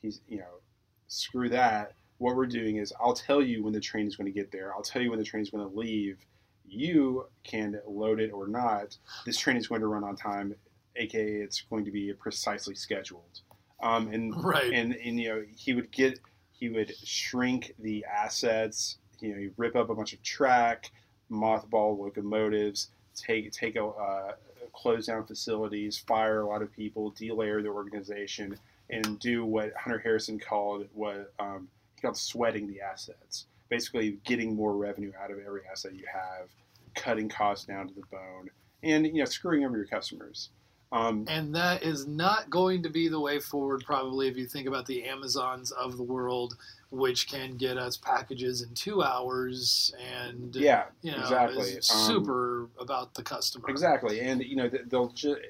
he's 0.00 0.20
you 0.28 0.38
know, 0.38 0.60
screw 1.08 1.48
that. 1.50 1.92
What 2.18 2.36
we're 2.36 2.46
doing 2.46 2.76
is 2.76 2.92
I'll 3.00 3.14
tell 3.14 3.42
you 3.42 3.62
when 3.62 3.72
the 3.72 3.80
train 3.80 4.06
is 4.06 4.16
going 4.16 4.32
to 4.32 4.38
get 4.38 4.50
there. 4.50 4.74
I'll 4.74 4.82
tell 4.82 5.02
you 5.02 5.10
when 5.10 5.18
the 5.18 5.24
train 5.24 5.42
is 5.42 5.50
going 5.50 5.68
to 5.68 5.78
leave. 5.78 6.18
You 6.66 7.26
can 7.44 7.80
load 7.86 8.20
it 8.20 8.30
or 8.30 8.46
not. 8.48 8.96
This 9.26 9.38
train 9.38 9.56
is 9.56 9.68
going 9.68 9.80
to 9.82 9.86
run 9.86 10.04
on 10.04 10.16
time, 10.16 10.54
aka 10.96 11.34
it's 11.34 11.62
going 11.62 11.84
to 11.84 11.90
be 11.90 12.12
precisely 12.14 12.74
scheduled. 12.74 13.40
Um, 13.82 14.08
and 14.08 14.34
Right. 14.44 14.72
and 14.72 14.94
and 14.94 15.20
you 15.20 15.28
know 15.28 15.44
he 15.56 15.74
would 15.74 15.90
get 15.90 16.20
he 16.52 16.68
would 16.68 16.94
shrink 17.04 17.74
the 17.78 18.04
assets. 18.04 18.98
You 19.20 19.32
know, 19.32 19.38
he'd 19.40 19.54
rip 19.56 19.76
up 19.76 19.90
a 19.90 19.94
bunch 19.94 20.12
of 20.12 20.22
track, 20.22 20.90
mothball 21.30 21.98
locomotives, 21.98 22.90
take 23.14 23.50
take 23.52 23.76
a 23.76 23.84
uh, 23.86 24.32
close 24.72 25.06
down 25.06 25.24
facilities, 25.26 25.96
fire 25.98 26.40
a 26.40 26.46
lot 26.46 26.62
of 26.62 26.72
people, 26.72 27.12
delayer 27.12 27.62
the 27.62 27.68
organization, 27.68 28.56
and 28.90 29.18
do 29.18 29.44
what 29.44 29.72
Hunter 29.74 29.98
Harrison 29.98 30.38
called 30.38 30.86
what 30.92 31.32
um, 31.38 31.68
he 31.94 32.02
called 32.02 32.16
sweating 32.16 32.66
the 32.66 32.80
assets. 32.80 33.46
Basically, 33.68 34.18
getting 34.24 34.54
more 34.54 34.74
revenue 34.76 35.12
out 35.22 35.30
of 35.30 35.38
every 35.44 35.62
asset 35.70 35.94
you 35.94 36.04
have, 36.12 36.48
cutting 36.94 37.28
costs 37.28 37.64
down 37.64 37.88
to 37.88 37.94
the 37.94 38.02
bone, 38.10 38.50
and 38.82 39.06
you 39.06 39.14
know 39.14 39.24
screwing 39.24 39.64
over 39.64 39.76
your 39.76 39.86
customers. 39.86 40.50
Um, 40.92 41.24
And 41.28 41.54
that 41.54 41.82
is 41.82 42.06
not 42.06 42.50
going 42.50 42.82
to 42.84 42.88
be 42.88 43.08
the 43.08 43.18
way 43.18 43.40
forward, 43.40 43.82
probably, 43.84 44.28
if 44.28 44.36
you 44.36 44.46
think 44.46 44.68
about 44.68 44.86
the 44.86 45.04
Amazons 45.04 45.72
of 45.72 45.96
the 45.96 46.04
world, 46.04 46.56
which 46.90 47.28
can 47.28 47.56
get 47.56 47.76
us 47.76 47.96
packages 47.96 48.62
in 48.62 48.72
two 48.74 49.02
hours 49.02 49.92
and, 49.98 50.54
yeah, 50.54 50.84
you 51.02 51.10
know, 51.10 51.18
exactly. 51.18 51.74
Um, 51.74 51.82
super 51.82 52.68
about 52.78 53.14
the 53.14 53.22
customer. 53.24 53.68
Exactly, 53.68 54.20
and 54.20 54.40
you 54.44 54.54
know 54.54 54.70
they'll 54.86 55.08
just, 55.08 55.40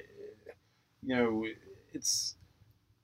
you 1.03 1.15
know, 1.15 1.45
it's 1.93 2.35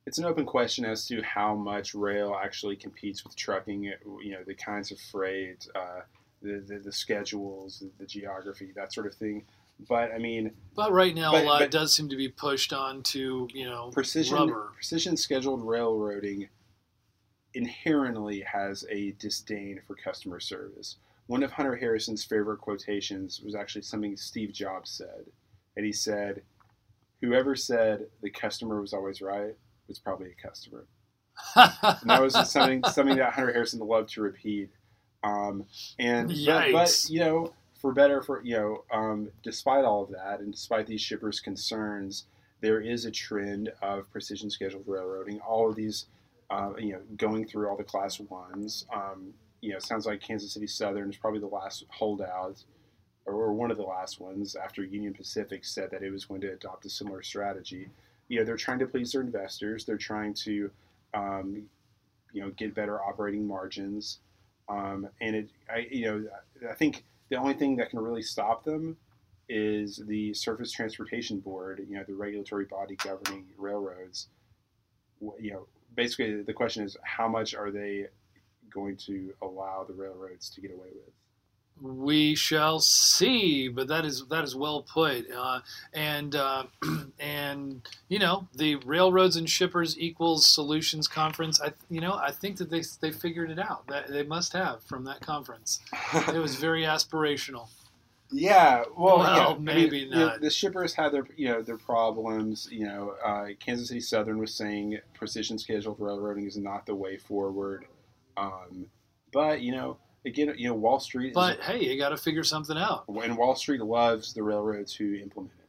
it's 0.07 0.17
an 0.17 0.25
open 0.25 0.45
question 0.47 0.83
as 0.83 1.05
to 1.07 1.21
how 1.21 1.53
much 1.53 1.93
rail 1.93 2.35
actually 2.41 2.75
competes 2.75 3.23
with 3.23 3.35
trucking. 3.35 3.83
You 3.83 4.31
know, 4.31 4.43
the 4.43 4.55
kinds 4.55 4.91
of 4.91 4.99
freight, 4.99 5.67
uh, 5.75 6.01
the, 6.41 6.63
the 6.67 6.79
the 6.79 6.91
schedules, 6.91 7.79
the, 7.79 7.91
the 7.99 8.07
geography, 8.07 8.71
that 8.75 8.91
sort 8.91 9.05
of 9.05 9.13
thing. 9.13 9.45
But 9.89 10.11
I 10.11 10.17
mean, 10.19 10.51
But 10.75 10.91
right 10.91 11.13
now, 11.13 11.31
But- 11.31 11.43
a 11.43 11.47
lot 11.47 11.59
but- 11.59 11.71
does 11.71 11.93
seem 11.93 12.07
to 12.09 12.15
be 12.15 12.29
pushed 12.29 12.71
on 12.73 13.03
to, 13.03 13.47
you 13.53 13.65
know, 13.65 13.89
precision 13.91 14.35
rubber. 14.35 14.71
precision 14.75 15.17
scheduled 15.17 15.61
railroading 15.65 16.49
inherently 17.53 18.41
has 18.41 18.85
a 18.89 19.11
disdain 19.13 19.81
for 19.85 19.95
customer 19.95 20.39
service. 20.39 20.97
One 21.27 21.43
of 21.43 21.51
Hunter 21.51 21.75
Harrison's 21.75 22.23
favorite 22.23 22.59
quotations 22.59 23.41
was 23.41 23.55
actually 23.55 23.81
something 23.83 24.15
Steve 24.17 24.53
Jobs 24.53 24.89
said, 24.89 25.25
and 25.75 25.85
he 25.85 25.91
said, 25.91 26.43
"Whoever 27.21 27.55
said 27.55 28.09
the 28.21 28.29
customer 28.29 28.79
was 28.81 28.93
always 28.93 29.21
right 29.21 29.55
was 29.87 29.99
probably 29.99 30.31
a 30.31 30.35
customer." 30.47 30.87
And 31.55 32.09
that 32.09 32.21
was 32.21 32.33
something 32.49 32.83
something 32.85 33.17
that 33.17 33.33
Hunter 33.33 33.51
Harrison 33.53 33.79
loved 33.79 34.09
to 34.13 34.21
repeat. 34.21 34.69
Um, 35.23 35.65
and 35.99 36.27
but, 36.45 36.71
but 36.71 37.05
you 37.09 37.19
know, 37.19 37.53
for 37.81 37.91
better 37.91 38.21
for 38.21 38.43
you 38.43 38.55
know, 38.55 38.83
um, 38.91 39.29
despite 39.41 39.83
all 39.83 40.03
of 40.03 40.11
that, 40.11 40.39
and 40.39 40.51
despite 40.51 40.85
these 40.85 41.01
shippers' 41.01 41.39
concerns, 41.39 42.25
there 42.61 42.79
is 42.79 43.05
a 43.05 43.11
trend 43.11 43.71
of 43.81 44.09
precision 44.11 44.49
scheduled 44.51 44.83
railroading. 44.85 45.39
All 45.39 45.67
of 45.67 45.75
these, 45.75 46.05
uh, 46.51 46.73
you 46.77 46.93
know, 46.93 47.01
going 47.17 47.47
through 47.47 47.67
all 47.67 47.75
the 47.75 47.83
class 47.83 48.19
ones. 48.19 48.85
Um, 48.93 49.33
you 49.61 49.73
know, 49.73 49.79
sounds 49.79 50.05
like 50.05 50.21
Kansas 50.21 50.53
City 50.53 50.67
Southern 50.67 51.09
is 51.09 51.17
probably 51.17 51.39
the 51.39 51.47
last 51.47 51.85
holdout, 51.89 52.63
or 53.25 53.51
one 53.51 53.71
of 53.71 53.77
the 53.77 53.83
last 53.83 54.19
ones 54.19 54.55
after 54.55 54.83
Union 54.83 55.13
Pacific 55.13 55.65
said 55.65 55.89
that 55.91 56.03
it 56.03 56.11
was 56.11 56.25
going 56.25 56.41
to 56.41 56.53
adopt 56.53 56.85
a 56.85 56.89
similar 56.89 57.23
strategy. 57.23 57.89
You 58.27 58.39
know, 58.39 58.45
they're 58.45 58.57
trying 58.57 58.79
to 58.79 58.85
please 58.87 59.11
their 59.11 59.21
investors. 59.21 59.85
They're 59.85 59.97
trying 59.97 60.35
to, 60.35 60.71
um, 61.13 61.63
you 62.31 62.41
know, 62.41 62.51
get 62.51 62.75
better 62.75 63.01
operating 63.01 63.45
margins. 63.45 64.19
Um, 64.69 65.09
and 65.19 65.35
it, 65.35 65.49
I, 65.69 65.87
you 65.91 66.05
know, 66.05 66.69
I 66.69 66.73
think 66.73 67.03
the 67.31 67.37
only 67.37 67.53
thing 67.53 67.77
that 67.77 67.89
can 67.89 67.99
really 67.99 68.21
stop 68.21 68.63
them 68.63 68.97
is 69.47 70.01
the 70.07 70.33
Surface 70.33 70.71
Transportation 70.71 71.39
Board. 71.39 71.83
You 71.89 71.95
know, 71.95 72.03
the 72.05 72.13
regulatory 72.13 72.65
body 72.65 72.95
governing 72.97 73.45
railroads. 73.57 74.27
You 75.39 75.53
know, 75.53 75.67
basically 75.95 76.43
the 76.43 76.53
question 76.53 76.83
is 76.83 76.97
how 77.03 77.27
much 77.29 77.55
are 77.55 77.71
they 77.71 78.07
going 78.69 78.97
to 78.97 79.33
allow 79.41 79.85
the 79.87 79.93
railroads 79.93 80.49
to 80.51 80.61
get 80.61 80.71
away 80.71 80.89
with? 80.93 81.13
We 81.81 82.35
shall 82.35 82.79
see, 82.79 83.67
but 83.67 83.87
that 83.87 84.05
is 84.05 84.25
that 84.27 84.43
is 84.43 84.55
well 84.55 84.83
put. 84.83 85.29
Uh, 85.31 85.61
and 85.93 86.35
uh, 86.35 86.63
and 87.19 87.81
you 88.07 88.19
know 88.19 88.47
the 88.55 88.75
railroads 88.75 89.35
and 89.35 89.49
shippers 89.49 89.97
equals 89.99 90.45
solutions 90.47 91.07
conference. 91.07 91.59
I 91.61 91.73
you 91.89 92.01
know 92.01 92.13
I 92.13 92.31
think 92.31 92.57
that 92.57 92.69
they 92.69 92.83
they 93.01 93.11
figured 93.11 93.49
it 93.49 93.59
out. 93.59 93.87
That 93.87 94.09
they 94.09 94.23
must 94.23 94.53
have 94.53 94.83
from 94.83 95.03
that 95.05 95.21
conference. 95.21 95.79
It 96.27 96.37
was 96.39 96.55
very 96.57 96.83
aspirational. 96.83 97.67
Yeah, 98.33 98.83
well, 98.97 99.19
Well, 99.19 99.35
yeah, 99.35 99.47
I 99.47 99.53
mean, 99.55 99.65
maybe 99.65 100.09
the- 100.09 100.15
not. 100.15 100.41
The, 100.41 100.49
shippers 100.49 100.93
had 100.93 101.11
their, 101.11 101.27
you 101.35 101.49
know, 101.49 101.61
their 101.61 101.77
problems. 101.77 102.65
You 102.71 102.85
know, 102.85 103.15
uh, 103.25 103.47
Kansas 103.59 103.89
City 103.89 103.99
Southern 103.99 104.37
was 104.37 104.53
saying 104.53 104.99
precision 105.13 105.57
scheduled 105.57 105.99
railroading 105.99 106.45
is 106.47 106.55
not 106.55 106.85
the 106.85 106.95
way 106.95 107.17
forward. 107.17 107.87
Um, 108.37 108.85
but 109.33 109.59
you 109.61 109.73
know, 109.73 109.97
again, 110.25 110.53
you 110.57 110.67
know, 110.69 110.75
Wall 110.75 110.99
Street, 110.99 111.33
But 111.33 111.59
hey, 111.61 111.83
you 111.83 111.97
got 111.97 112.09
to 112.09 112.17
figure 112.17 112.43
something 112.43 112.77
out. 112.77 113.05
and 113.07 113.37
Wall 113.37 113.55
Street 113.55 113.81
loves 113.81 114.33
the 114.33 114.43
railroads 114.43 114.93
who 114.93 115.15
implement 115.15 115.53
it. 115.59 115.67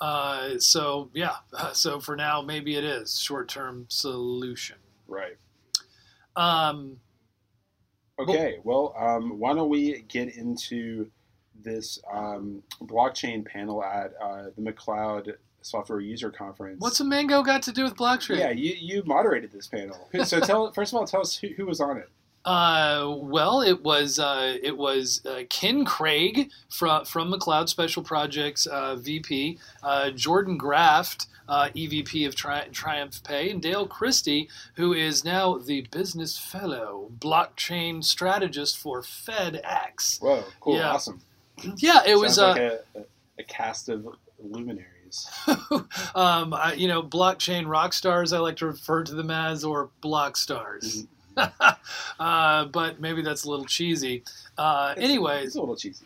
Uh, 0.00 0.58
so 0.58 1.10
yeah, 1.12 1.36
so 1.72 2.00
for 2.00 2.16
now, 2.16 2.40
maybe 2.42 2.76
it 2.76 2.84
is 2.84 3.18
short 3.18 3.48
term 3.48 3.86
solution. 3.88 4.76
Right. 5.06 5.36
Um, 6.36 6.98
Okay. 8.18 8.58
Well, 8.64 8.94
um, 8.98 9.38
why 9.38 9.54
don't 9.54 9.70
we 9.70 10.02
get 10.08 10.36
into 10.36 11.10
this 11.62 11.98
um, 12.12 12.62
blockchain 12.82 13.44
panel 13.46 13.82
at 13.82 14.12
uh, 14.22 14.44
the 14.56 14.62
McLeod 14.62 15.36
Software 15.62 16.00
User 16.00 16.30
Conference? 16.30 16.80
what's 16.80 17.00
a 17.00 17.04
mango 17.04 17.42
got 17.42 17.62
to 17.62 17.72
do 17.72 17.82
with 17.84 17.96
blockchain? 17.96 18.38
Yeah, 18.38 18.50
you, 18.50 18.74
you 18.78 19.02
moderated 19.06 19.52
this 19.52 19.68
panel. 19.68 20.08
So 20.24 20.40
tell 20.40 20.70
first 20.72 20.92
of 20.92 20.98
all, 20.98 21.06
tell 21.06 21.22
us 21.22 21.36
who, 21.36 21.48
who 21.56 21.66
was 21.66 21.80
on 21.80 21.96
it. 21.96 22.10
Uh, 22.44 23.14
well, 23.18 23.60
it 23.60 23.82
was 23.82 24.18
uh, 24.18 24.56
it 24.62 24.76
was 24.76 25.24
uh, 25.26 25.42
Ken 25.50 25.84
Craig 25.84 26.50
from 26.70 27.04
from 27.04 27.32
McLeod 27.32 27.68
Special 27.68 28.02
Projects 28.02 28.66
uh, 28.66 28.96
VP, 28.96 29.58
uh, 29.82 30.10
Jordan 30.10 30.56
Graft. 30.56 31.26
Uh, 31.48 31.68
EVP 31.70 32.28
of 32.28 32.36
Tri- 32.36 32.68
Triumph 32.70 33.24
Pay, 33.24 33.50
and 33.50 33.60
Dale 33.60 33.88
Chrystie, 33.88 34.46
who 34.76 34.92
is 34.92 35.24
now 35.24 35.58
the 35.58 35.80
business 35.90 36.38
fellow 36.38 37.10
blockchain 37.18 38.04
strategist 38.04 38.78
for 38.78 39.02
FedEx. 39.02 40.22
Whoa, 40.22 40.44
cool, 40.60 40.76
Yeah. 40.76 40.90
awesome. 40.92 41.20
Yeah, 41.78 42.02
it 42.06 42.14
was. 42.14 42.36
Sounds 42.36 42.56
uh, 42.56 42.62
like 42.94 42.94
a, 42.94 42.98
a, 43.00 43.04
a 43.40 43.42
cast 43.42 43.88
of 43.88 44.06
luminaries. 44.38 45.28
um, 46.14 46.54
I, 46.54 46.74
you 46.76 46.86
know, 46.86 47.02
blockchain 47.02 47.66
rock 47.66 47.94
stars. 47.94 48.32
I 48.32 48.38
like 48.38 48.56
to 48.58 48.66
refer 48.66 49.02
to 49.02 49.14
them 49.16 49.32
as, 49.32 49.64
or 49.64 49.90
block 50.02 50.36
stars. 50.36 51.06
Uh, 51.36 52.64
but 52.66 53.00
maybe 53.00 53.22
that's 53.22 53.44
a 53.44 53.50
little 53.50 53.64
cheesy. 53.64 54.22
Uh, 54.58 54.94
anyways, 54.96 55.46
it's 55.46 55.56
a 55.56 55.60
little 55.60 55.76
cheesy. 55.76 56.04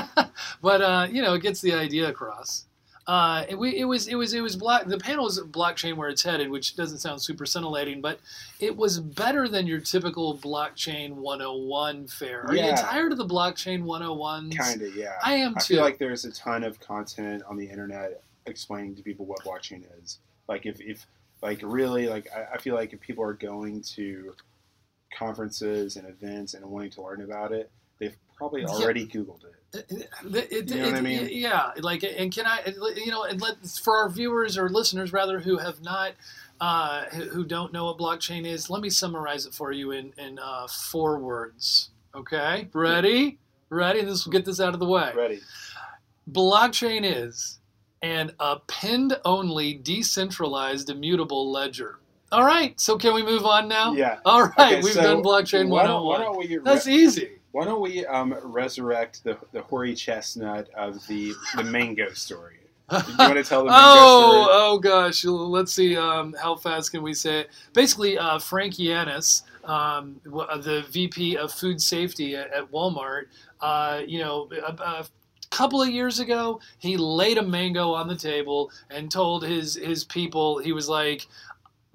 but 0.62 0.82
uh, 0.82 1.06
you 1.10 1.22
know, 1.22 1.34
it 1.34 1.42
gets 1.42 1.60
the 1.60 1.72
idea 1.72 2.08
across. 2.08 2.66
Uh, 3.06 3.44
it, 3.48 3.58
we, 3.58 3.76
it 3.78 3.84
was 3.84 4.08
it 4.08 4.14
was 4.14 4.32
it 4.32 4.40
was 4.40 4.56
block. 4.56 4.86
The 4.86 4.96
panel 4.96 5.24
was 5.24 5.38
blockchain 5.38 5.94
where 5.94 6.08
it's 6.08 6.22
headed, 6.22 6.48
which 6.48 6.74
doesn't 6.74 6.98
sound 6.98 7.20
super 7.20 7.44
scintillating, 7.44 8.00
but 8.00 8.18
it 8.60 8.74
was 8.74 8.98
better 8.98 9.46
than 9.46 9.66
your 9.66 9.80
typical 9.80 10.38
blockchain 10.38 11.12
101 11.12 12.08
fare. 12.08 12.46
Are 12.46 12.56
you 12.56 12.74
tired 12.76 13.12
of 13.12 13.18
the 13.18 13.26
blockchain 13.26 13.82
101s? 13.82 14.56
Kind 14.56 14.82
of, 14.82 14.96
yeah. 14.96 15.14
I 15.22 15.34
am 15.34 15.54
I 15.56 15.60
too. 15.60 15.74
feel 15.74 15.82
like 15.82 15.98
there's 15.98 16.24
a 16.24 16.32
ton 16.32 16.64
of 16.64 16.80
content 16.80 17.42
on 17.46 17.58
the 17.58 17.66
internet 17.66 18.22
explaining 18.46 18.94
to 18.96 19.02
people 19.02 19.26
what 19.26 19.40
blockchain 19.44 19.84
is. 20.02 20.18
Like 20.48 20.64
if, 20.64 20.80
if 20.80 21.06
like 21.42 21.60
really 21.62 22.08
like 22.08 22.28
I, 22.34 22.54
I 22.54 22.58
feel 22.58 22.74
like 22.74 22.94
if 22.94 23.00
people 23.00 23.22
are 23.22 23.34
going 23.34 23.82
to 23.96 24.34
conferences 25.18 25.96
and 25.96 26.06
events 26.08 26.54
and 26.54 26.64
wanting 26.66 26.90
to 26.90 27.02
learn 27.02 27.22
about 27.22 27.52
it, 27.52 27.70
they've 27.98 28.16
probably 28.36 28.62
Yeah. 28.62 28.68
already 28.68 29.06
Googled 29.06 29.44
it. 29.44 29.50
It- 29.72 29.90
it- 29.90 30.52
it- 30.52 30.70
You 30.70 30.76
know 30.82 30.86
what 30.86 30.94
I 30.96 31.00
mean? 31.00 31.28
Yeah, 31.32 31.72
like, 31.78 32.04
and 32.04 32.32
can 32.32 32.46
I, 32.46 32.64
you 32.96 33.10
know, 33.10 33.24
and 33.24 33.40
let 33.40 33.56
for 33.66 33.96
our 33.96 34.08
viewers 34.08 34.56
or 34.56 34.68
listeners 34.68 35.12
rather 35.12 35.40
who 35.40 35.56
have 35.58 35.82
not, 35.82 36.12
uh, 36.60 37.04
who 37.06 37.24
who 37.30 37.44
don't 37.44 37.72
know 37.72 37.86
what 37.86 37.98
blockchain 37.98 38.46
is, 38.46 38.70
let 38.70 38.80
me 38.82 38.88
summarize 38.90 39.46
it 39.46 39.52
for 39.54 39.72
you 39.72 39.90
in 39.90 40.12
in 40.16 40.38
uh, 40.38 40.68
four 40.68 41.18
words. 41.18 41.90
Okay, 42.14 42.68
ready? 42.72 43.38
Ready? 43.68 44.02
This 44.02 44.24
will 44.24 44.32
get 44.32 44.44
this 44.44 44.60
out 44.60 44.74
of 44.74 44.78
the 44.80 44.86
way. 44.86 45.10
Ready? 45.16 45.40
Blockchain 46.30 47.00
is 47.04 47.58
an 48.02 48.30
append-only, 48.38 49.74
decentralized, 49.74 50.90
immutable 50.90 51.50
ledger. 51.50 51.98
All 52.32 52.44
right, 52.44 52.78
so 52.80 52.96
can 52.98 53.14
we 53.14 53.22
move 53.22 53.44
on 53.46 53.68
now? 53.68 53.92
Yeah. 53.92 54.18
All 54.24 54.42
right, 54.58 54.74
Okay, 54.74 54.82
we've 54.82 54.94
so 54.94 55.02
done 55.02 55.22
blockchain 55.22 55.68
Why 55.68 55.84
don't, 55.84 56.04
101. 56.04 56.06
why 56.06 56.18
don't 56.18 56.36
we 56.38 56.58
That's 56.64 56.86
re- 56.86 56.94
easy. 56.94 57.30
why 57.52 57.64
don't 57.64 57.80
we 57.80 58.04
um, 58.06 58.34
resurrect 58.42 59.22
the 59.24 59.38
the 59.52 59.62
hoary 59.62 59.94
chestnut 59.94 60.68
of 60.76 61.06
the 61.06 61.32
the 61.56 61.64
mango 61.64 62.12
story? 62.12 62.58
You 62.90 63.28
want 63.28 63.36
to 63.38 63.44
tell 63.44 63.64
the 63.64 63.70
mango 63.72 64.06
Oh, 64.06 64.06
story? 64.06 64.48
oh 64.50 64.78
gosh. 64.78 65.24
Let's 65.24 65.72
see. 65.72 65.96
Um, 65.96 66.34
how 66.40 66.56
fast 66.56 66.90
can 66.90 67.02
we 67.02 67.14
say 67.14 67.40
it? 67.40 67.50
Basically, 67.72 68.18
uh, 68.18 68.38
Frank 68.38 68.74
Yiannas, 68.74 69.42
um, 69.64 70.20
uh, 70.34 70.58
the 70.58 70.82
VP 70.90 71.36
of 71.38 71.52
Food 71.52 71.80
Safety 71.80 72.36
at, 72.36 72.52
at 72.52 72.70
Walmart, 72.72 73.26
uh, 73.60 74.02
you 74.06 74.18
know, 74.18 74.50
a, 74.66 74.72
a 74.72 75.06
couple 75.50 75.80
of 75.80 75.88
years 75.88 76.18
ago, 76.20 76.60
he 76.78 76.96
laid 76.96 77.38
a 77.38 77.42
mango 77.42 77.92
on 77.92 78.06
the 78.08 78.16
table 78.16 78.70
and 78.90 79.10
told 79.10 79.44
his 79.44 79.76
his 79.76 80.04
people, 80.04 80.58
he 80.58 80.72
was 80.72 80.88
like, 80.88 81.26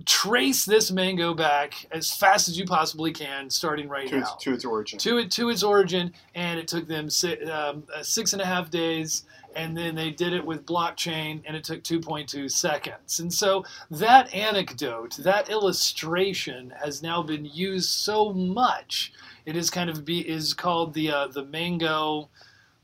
trace 0.05 0.65
this 0.65 0.91
mango 0.91 1.33
back 1.33 1.85
as 1.91 2.11
fast 2.11 2.47
as 2.47 2.57
you 2.57 2.65
possibly 2.65 3.11
can, 3.11 3.49
starting 3.49 3.87
right 3.89 4.07
to, 4.07 4.19
now 4.19 4.21
its, 4.21 4.43
to 4.43 4.53
its 4.53 4.65
origin. 4.65 4.99
to 4.99 5.17
it 5.17 5.31
to 5.31 5.49
its 5.49 5.63
origin, 5.63 6.13
and 6.35 6.59
it 6.59 6.67
took 6.67 6.87
them 6.87 7.09
si- 7.09 7.41
um, 7.43 7.83
uh, 7.95 8.03
six 8.03 8.33
and 8.33 8.41
a 8.41 8.45
half 8.45 8.69
days, 8.69 9.25
and 9.55 9.75
then 9.75 9.95
they 9.95 10.11
did 10.11 10.33
it 10.33 10.45
with 10.45 10.65
blockchain, 10.65 11.41
and 11.45 11.55
it 11.55 11.63
took 11.63 11.83
2.2 11.83 12.49
seconds. 12.49 13.19
And 13.19 13.33
so 13.33 13.65
that 13.91 14.33
anecdote, 14.33 15.17
that 15.17 15.49
illustration, 15.49 16.73
has 16.81 17.01
now 17.01 17.21
been 17.21 17.45
used 17.45 17.89
so 17.89 18.31
much. 18.33 19.11
It 19.45 19.55
is 19.55 19.69
kind 19.69 19.89
of 19.89 20.05
be 20.05 20.27
is 20.27 20.53
called 20.53 20.93
the 20.93 21.11
uh, 21.11 21.27
the 21.27 21.45
mango, 21.45 22.29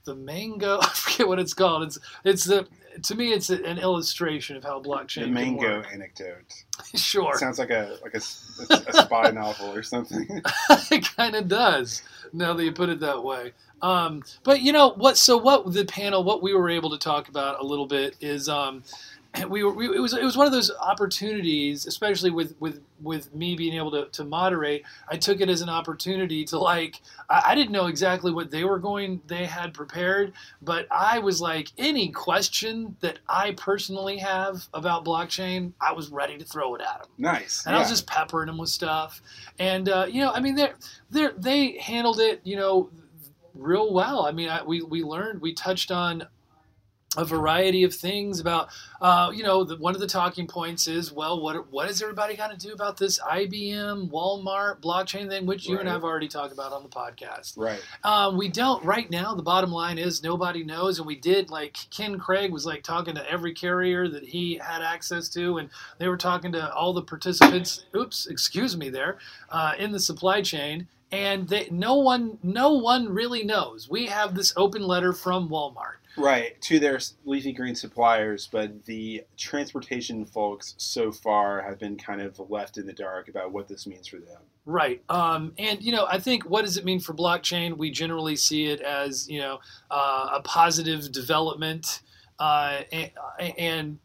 the 0.06 0.16
mango. 0.16 0.80
I 0.82 0.90
forget 0.90 1.28
what 1.28 1.40
it's 1.40 1.54
called. 1.54 1.84
It's 1.84 2.00
it's 2.24 2.46
the 2.46 2.68
to 3.04 3.16
me 3.16 3.34
it's 3.34 3.50
an 3.50 3.78
illustration 3.78 4.56
of 4.56 4.64
how 4.64 4.82
blockchain 4.82 5.22
the 5.22 5.28
mango 5.28 5.82
anecdote. 5.82 6.54
Sure. 6.96 7.38
Sounds 7.38 7.58
like 7.58 7.70
a 7.70 7.98
like 8.04 8.14
a, 8.14 8.18
a 8.90 9.04
spy 9.04 9.32
novel 9.32 9.74
or 9.74 9.84
something. 9.84 10.28
it 10.92 11.16
kind 11.16 11.36
of 11.36 11.48
does 11.48 12.04
now 12.34 12.54
that 12.54 12.64
you 12.64 12.72
put 12.72 12.90
it 12.90 13.00
that 13.00 13.24
way 13.24 13.54
um, 13.82 14.24
but 14.44 14.62
you 14.62 14.72
know 14.72 14.90
what 14.90 15.18
so 15.18 15.38
what 15.38 15.72
the 15.74 15.86
panel 15.86 16.24
what 16.24 16.42
we 16.42 16.54
were 16.54 16.70
able 16.70 16.90
to 16.90 16.98
talk 16.98 17.30
about 17.30 17.60
a 17.60 17.64
little 17.64 17.86
bit 17.86 18.16
is 18.22 18.50
um, 18.50 18.84
we 19.50 19.64
were 19.64 19.74
we, 19.74 19.86
it 19.86 20.00
was 20.00 20.14
it 20.14 20.24
was 20.24 20.38
one 20.38 20.46
of 20.46 20.52
those 20.52 20.72
opportunities 20.80 21.86
especially 21.86 22.32
with 22.32 22.56
with 22.60 22.82
with 23.02 23.34
me 23.36 23.56
being 23.56 23.74
able 23.74 23.92
to, 23.92 24.06
to 24.12 24.24
moderate 24.24 24.84
i 25.10 25.16
took 25.16 25.42
it 25.42 25.50
as 25.50 25.62
an 25.62 25.70
opportunity 25.70 26.44
to 26.46 26.58
like 26.58 27.02
I, 27.30 27.44
I 27.48 27.56
didn't 27.56 27.72
know 27.72 27.88
exactly 27.88 28.32
what 28.32 28.52
they 28.52 28.64
were 28.64 28.80
going 28.80 29.22
they 29.28 29.46
had 29.46 29.74
prepared 29.74 30.34
but 30.62 30.88
i 30.92 31.20
was 31.20 31.42
like 31.42 31.72
any 31.78 32.10
question 32.10 32.96
that 33.02 33.20
i 33.30 33.52
personally 33.52 34.18
have 34.18 34.68
about 34.74 35.06
blockchain 35.06 35.74
i 35.82 35.92
was 35.92 36.10
ready 36.10 36.38
to 36.38 36.46
throw 36.46 36.76
it 36.76 36.82
at 36.82 37.02
them 37.02 37.12
nice. 37.18 37.66
and 37.66 37.76
I 37.76 37.80
was 37.80 37.90
just 37.90 38.08
peppering 38.08 38.48
them 38.48 38.58
with 38.58 38.70
stuff. 38.70 39.22
And 39.60 39.90
uh, 39.90 40.08
you 40.10 40.22
know, 40.22 40.32
I 40.32 40.40
mean, 40.40 40.56
they 40.56 40.72
they 41.10 41.30
they 41.38 41.78
handled 41.78 42.20
it, 42.20 42.42
you 42.44 42.56
know, 42.56 42.90
real 43.54 43.94
well. 43.94 44.26
I 44.26 44.32
mean, 44.32 44.50
I, 44.50 44.64
we 44.64 44.82
we 44.82 45.04
learned, 45.04 45.42
we 45.42 45.54
touched 45.54 45.92
on 45.92 46.28
a 47.18 47.26
variety 47.26 47.84
of 47.84 47.94
things 47.94 48.40
about, 48.40 48.70
uh, 49.02 49.32
you 49.34 49.44
know, 49.44 49.64
the, 49.64 49.78
one 49.78 49.96
of 49.96 50.02
the 50.02 50.08
talking 50.08 50.48
points 50.48 50.88
is, 50.88 51.12
well, 51.12 51.42
what 51.42 51.72
what 51.72 51.90
is 51.90 52.02
everybody 52.02 52.36
got 52.36 52.52
to 52.52 52.58
do 52.58 52.74
about 52.74 52.98
this 52.98 53.20
IBM, 53.20 54.10
Walmart, 54.10 54.82
blockchain 54.82 55.30
thing, 55.30 55.46
which 55.46 55.68
you 55.68 55.80
and 55.80 55.90
I've 55.90 56.04
already 56.04 56.28
talked 56.28 56.54
about 56.54 56.72
on 56.72 56.84
the 56.84 56.90
podcast. 56.90 57.58
right. 57.58 57.82
Um, 58.04 58.38
we 58.38 58.50
don't 58.50 58.84
right 58.84 59.10
now. 59.10 59.34
The 59.34 59.44
bottom 59.44 59.72
line 59.72 59.98
is 59.98 60.24
nobody 60.24 60.64
knows, 60.64 61.00
and 61.00 61.08
we 61.08 61.16
did 61.16 61.50
like 61.50 61.78
Ken 61.90 62.18
Craig 62.20 62.52
was 62.52 62.66
like 62.66 62.84
talking 62.84 63.16
to 63.16 63.30
every 63.30 63.54
carrier 63.54 64.08
that 64.08 64.24
he 64.24 64.56
had 64.56 64.82
access 64.82 65.30
to, 65.30 65.58
and 65.58 65.70
they 65.98 66.08
were 66.08 66.18
talking 66.18 66.52
to 66.54 66.74
all 66.74 66.94
the 66.94 67.02
participants. 67.02 67.86
Oops, 67.96 68.28
excuse 68.28 68.76
me, 68.78 68.90
there 68.90 69.18
uh, 69.50 69.74
in 69.78 69.92
the 69.92 70.00
supply 70.00 70.42
chain, 70.42 70.88
and 71.12 71.48
they, 71.48 71.68
no 71.72 71.96
one, 71.96 72.38
no 72.44 72.74
one 72.74 73.10
really 73.14 73.44
knows. 73.44 73.90
We 73.90 74.08
have 74.08 74.36
this 74.36 74.54
open 74.58 74.84
letter 74.84 75.14
from 75.14 75.50
Walmart. 75.50 75.98
Right, 76.18 76.60
to 76.62 76.80
their 76.80 77.00
leafy 77.26 77.52
green 77.52 77.76
suppliers, 77.76 78.48
but 78.52 78.86
the 78.86 79.24
transportation 79.38 80.26
folks 80.26 80.76
so 80.78 81.12
far 81.12 81.62
have 81.62 81.78
been 81.78 81.98
kind 81.98 82.22
of 82.22 82.40
left 82.50 82.78
in 82.78 82.86
the 82.86 82.94
dark 82.94 83.28
about 83.28 83.52
what 83.52 83.68
this 83.68 83.86
means 83.86 84.08
for 84.08 84.18
them. 84.18 84.42
Right. 84.66 85.04
Um, 85.10 85.54
and, 85.58 85.82
you 85.82 85.92
know, 85.92 86.08
I 86.10 86.20
think 86.20 86.44
what 86.44 86.64
does 86.64 86.78
it 86.78 86.86
mean 86.86 87.00
for 87.00 87.14
blockchain? 87.14 87.78
We 87.78 87.92
generally 87.92 88.36
see 88.36 88.66
it 88.68 88.82
as, 88.82 89.30
you 89.30 89.40
know, 89.40 89.60
uh, 89.92 90.30
a 90.34 90.42
positive 90.42 91.12
development. 91.12 92.02
Uh, 92.40 92.82
and, 92.92 93.12
and 93.58 94.00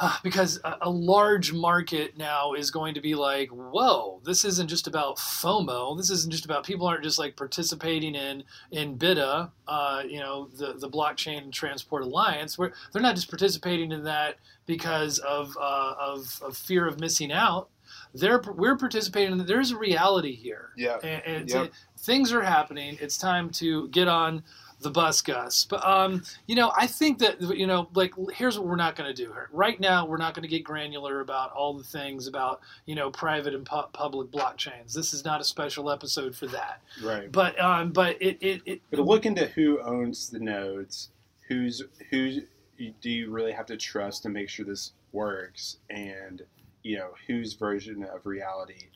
because 0.22 0.60
a, 0.64 0.88
large 0.90 1.52
market 1.52 2.16
now 2.16 2.52
is 2.54 2.70
going 2.70 2.94
to 2.94 3.00
be 3.00 3.14
like, 3.14 3.48
whoa, 3.50 4.20
this 4.24 4.44
isn't 4.44 4.68
just 4.68 4.86
about 4.86 5.16
FOMO. 5.16 5.96
This 5.96 6.10
isn't 6.10 6.30
just 6.30 6.44
about 6.44 6.64
people 6.64 6.86
aren't 6.86 7.02
just 7.02 7.18
like 7.18 7.36
participating 7.36 8.14
in 8.14 8.44
in 8.70 8.96
BiTA, 8.98 9.50
uh, 9.66 10.02
you 10.08 10.20
know, 10.20 10.48
the 10.56 10.74
the 10.74 10.88
blockchain 10.88 11.50
transport 11.52 12.02
alliance. 12.02 12.56
Where 12.58 12.72
they're 12.92 13.02
not 13.02 13.14
just 13.16 13.28
participating 13.28 13.92
in 13.92 14.04
that 14.04 14.36
because 14.66 15.18
of 15.20 15.56
uh, 15.60 15.94
of, 15.98 16.40
of 16.42 16.56
fear 16.56 16.86
of 16.86 17.00
missing 17.00 17.32
out. 17.32 17.68
They're 18.14 18.40
we're 18.54 18.76
participating. 18.76 19.38
in 19.38 19.46
There's 19.46 19.70
a 19.70 19.76
reality 19.78 20.34
here 20.34 20.70
Yeah. 20.76 20.98
and, 21.02 21.22
and 21.26 21.50
Yep. 21.50 21.72
things 21.98 22.32
are 22.32 22.42
happening. 22.42 22.96
It's 23.00 23.16
time 23.18 23.50
to 23.50 23.88
get 23.88 24.08
on 24.08 24.42
the 24.80 24.90
bus, 24.90 25.20
Gus. 25.20 25.64
But 25.64 25.84
um, 25.86 26.22
you 26.46 26.54
know, 26.54 26.72
I 26.76 26.86
think 26.86 27.18
that 27.18 27.40
you 27.40 27.66
know, 27.66 27.88
like, 27.94 28.12
here's 28.32 28.58
what 28.58 28.66
we're 28.66 28.76
not 28.76 28.96
going 28.96 29.08
to 29.08 29.14
do 29.14 29.32
here. 29.32 29.48
Right 29.52 29.78
now, 29.80 30.06
we're 30.06 30.18
not 30.18 30.34
going 30.34 30.42
to 30.42 30.48
get 30.48 30.64
granular 30.64 31.20
about 31.20 31.52
all 31.52 31.74
the 31.74 31.84
things 31.84 32.26
about 32.26 32.60
you 32.86 32.94
know 32.94 33.10
private 33.10 33.54
and 33.54 33.64
pu- 33.64 33.88
public 33.92 34.30
blockchains. 34.30 34.92
This 34.92 35.12
is 35.12 35.24
not 35.24 35.40
a 35.40 35.44
special 35.44 35.90
episode 35.90 36.34
for 36.34 36.46
that. 36.48 36.82
Right. 37.02 37.30
But 37.30 37.58
um, 37.60 37.92
but 37.92 38.20
it 38.20 38.38
it, 38.40 38.62
it 38.66 38.82
But 38.90 39.00
look 39.00 39.26
into 39.26 39.46
who 39.46 39.80
owns 39.82 40.30
the 40.30 40.40
nodes, 40.40 41.10
who's 41.48 41.82
who 42.10 42.40
do 43.00 43.10
you 43.10 43.30
really 43.30 43.52
have 43.52 43.66
to 43.66 43.76
trust 43.76 44.22
to 44.22 44.28
make 44.28 44.48
sure 44.48 44.64
this 44.64 44.92
works, 45.12 45.78
and 45.90 46.42
you 46.82 46.96
know 46.96 47.10
whose 47.26 47.54
version 47.54 48.04
of 48.04 48.26
reality 48.26 48.88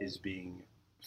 is 0.00 0.16
being 0.16 0.62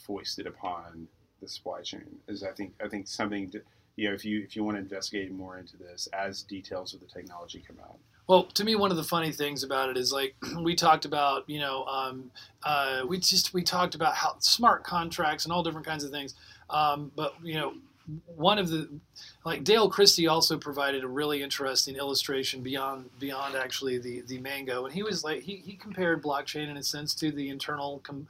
foisted 0.06 0.48
upon 0.48 1.08
the 1.42 1.48
supply 1.48 1.82
chain 1.82 2.18
is 2.28 2.44
I 2.44 2.52
think 2.52 2.74
I 2.84 2.88
think 2.88 3.08
something 3.08 3.50
to, 3.52 3.62
you 4.00 4.08
know, 4.08 4.16
if 4.16 4.24
you 4.24 4.42
if 4.42 4.56
you 4.56 4.64
want 4.64 4.78
to 4.78 4.82
investigate 4.82 5.30
more 5.32 5.58
into 5.58 5.76
this 5.76 6.08
as 6.14 6.42
details 6.44 6.94
of 6.94 7.02
the 7.02 7.06
technology 7.06 7.62
come 7.68 7.78
out. 7.84 7.98
Well, 8.28 8.44
to 8.44 8.64
me, 8.64 8.76
one 8.76 8.92
of 8.92 8.98
the 8.98 9.04
funny 9.04 9.32
things 9.32 9.64
about 9.64 9.90
it 9.90 9.98
is 9.98 10.14
like 10.14 10.36
we 10.64 10.74
talked 10.74 11.04
about, 11.04 11.50
you 11.50 11.60
know, 11.60 11.84
um, 11.86 12.32
uh, 12.64 13.02
we 13.08 13.18
just 13.18 13.54
we 13.54 13.62
talked 13.62 13.96
about 13.96 14.16
how 14.16 14.36
smart 14.40 14.86
contracts 14.86 15.44
and 15.44 15.52
all 15.52 15.64
different 15.64 15.86
kinds 15.86 16.06
of 16.06 16.12
things. 16.12 16.36
Um, 16.70 17.12
but 17.16 17.34
you 17.44 17.56
know, 17.56 17.74
one 18.36 18.58
of 18.58 18.70
the 18.70 18.90
like 19.46 19.64
Dale 19.64 19.90
Chrystie 19.90 20.30
also 20.30 20.58
provided 20.58 21.04
a 21.04 21.08
really 21.08 21.42
interesting 21.42 21.96
illustration 21.96 22.62
beyond 22.62 23.10
beyond 23.20 23.56
actually 23.56 23.98
the 23.98 24.22
the 24.22 24.40
mango, 24.40 24.86
and 24.86 24.94
he 24.94 25.04
was 25.04 25.24
like 25.24 25.42
he, 25.42 25.58
he 25.58 25.74
compared 25.74 26.24
blockchain 26.24 26.70
in 26.70 26.78
a 26.78 26.84
sense 26.84 27.14
to 27.16 27.32
the 27.32 27.50
internal 27.50 28.00
com, 28.04 28.28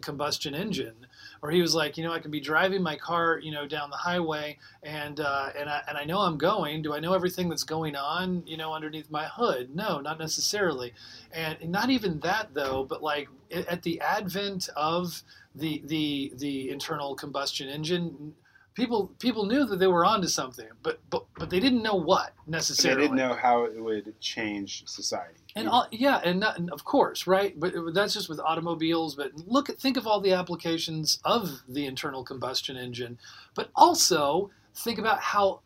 combustion 0.00 0.54
engine, 0.54 1.06
or 1.42 1.50
he 1.50 1.60
was 1.60 1.74
like, 1.74 1.96
you 1.96 2.04
know, 2.04 2.12
I 2.12 2.18
can 2.18 2.30
be 2.30 2.40
driving 2.40 2.82
my 2.82 2.96
car, 2.96 3.38
you 3.38 3.52
know, 3.52 3.66
down 3.66 3.90
the 3.90 3.96
highway, 3.96 4.58
and 4.82 5.20
uh, 5.20 5.50
and 5.58 5.68
I 5.68 5.82
and 5.88 5.98
I 5.98 6.04
know 6.04 6.20
I'm 6.20 6.38
going. 6.38 6.82
Do 6.82 6.94
I 6.94 7.00
know 7.00 7.14
everything 7.14 7.48
that's 7.48 7.64
going 7.64 7.96
on, 7.96 8.42
you 8.46 8.56
know, 8.56 8.72
underneath 8.72 9.10
my 9.10 9.24
hood? 9.26 9.74
No, 9.74 10.00
not 10.00 10.18
necessarily, 10.18 10.92
and 11.32 11.56
not 11.68 11.90
even 11.90 12.20
that 12.20 12.54
though. 12.54 12.84
But 12.84 13.02
like 13.02 13.28
at 13.50 13.82
the 13.82 14.00
advent 14.00 14.68
of 14.76 15.22
the 15.54 15.82
the 15.86 16.32
the 16.36 16.70
internal 16.70 17.14
combustion 17.14 17.68
engine 17.68 18.34
people 18.78 19.12
people 19.18 19.44
knew 19.44 19.66
that 19.66 19.78
they 19.78 19.88
were 19.88 20.04
onto 20.04 20.28
something, 20.28 20.68
but 20.82 21.00
but 21.10 21.24
but 21.36 21.50
they 21.50 21.60
didn't 21.60 21.82
know 21.82 21.96
what 21.96 22.32
necessarily. 22.46 23.02
They 23.02 23.08
didn't 23.08 23.16
know 23.16 23.34
how 23.34 23.64
it 23.64 23.82
would 23.82 24.18
change 24.20 24.86
society. 24.86 25.40
And 25.56 25.68
all, 25.68 25.88
yeah, 25.90 26.20
and, 26.22 26.38
not, 26.38 26.56
and, 26.56 26.70
of 26.70 26.84
course, 26.84 27.26
right. 27.26 27.58
But 27.58 27.74
it, 27.74 27.94
that's 27.94 28.14
just 28.14 28.28
with 28.28 28.38
automobiles. 28.38 29.16
But 29.16 29.32
look 29.46 29.68
at 29.68 29.78
think 29.78 29.96
of 29.96 30.06
all 30.06 30.20
the 30.20 30.32
applications 30.32 31.18
of 31.24 31.62
the 31.68 31.86
internal 31.86 32.22
combustion 32.22 32.76
engine, 32.76 33.18
but 33.54 33.70
also 33.74 34.50
think 34.74 34.98
about 34.98 35.20
how 35.20 35.60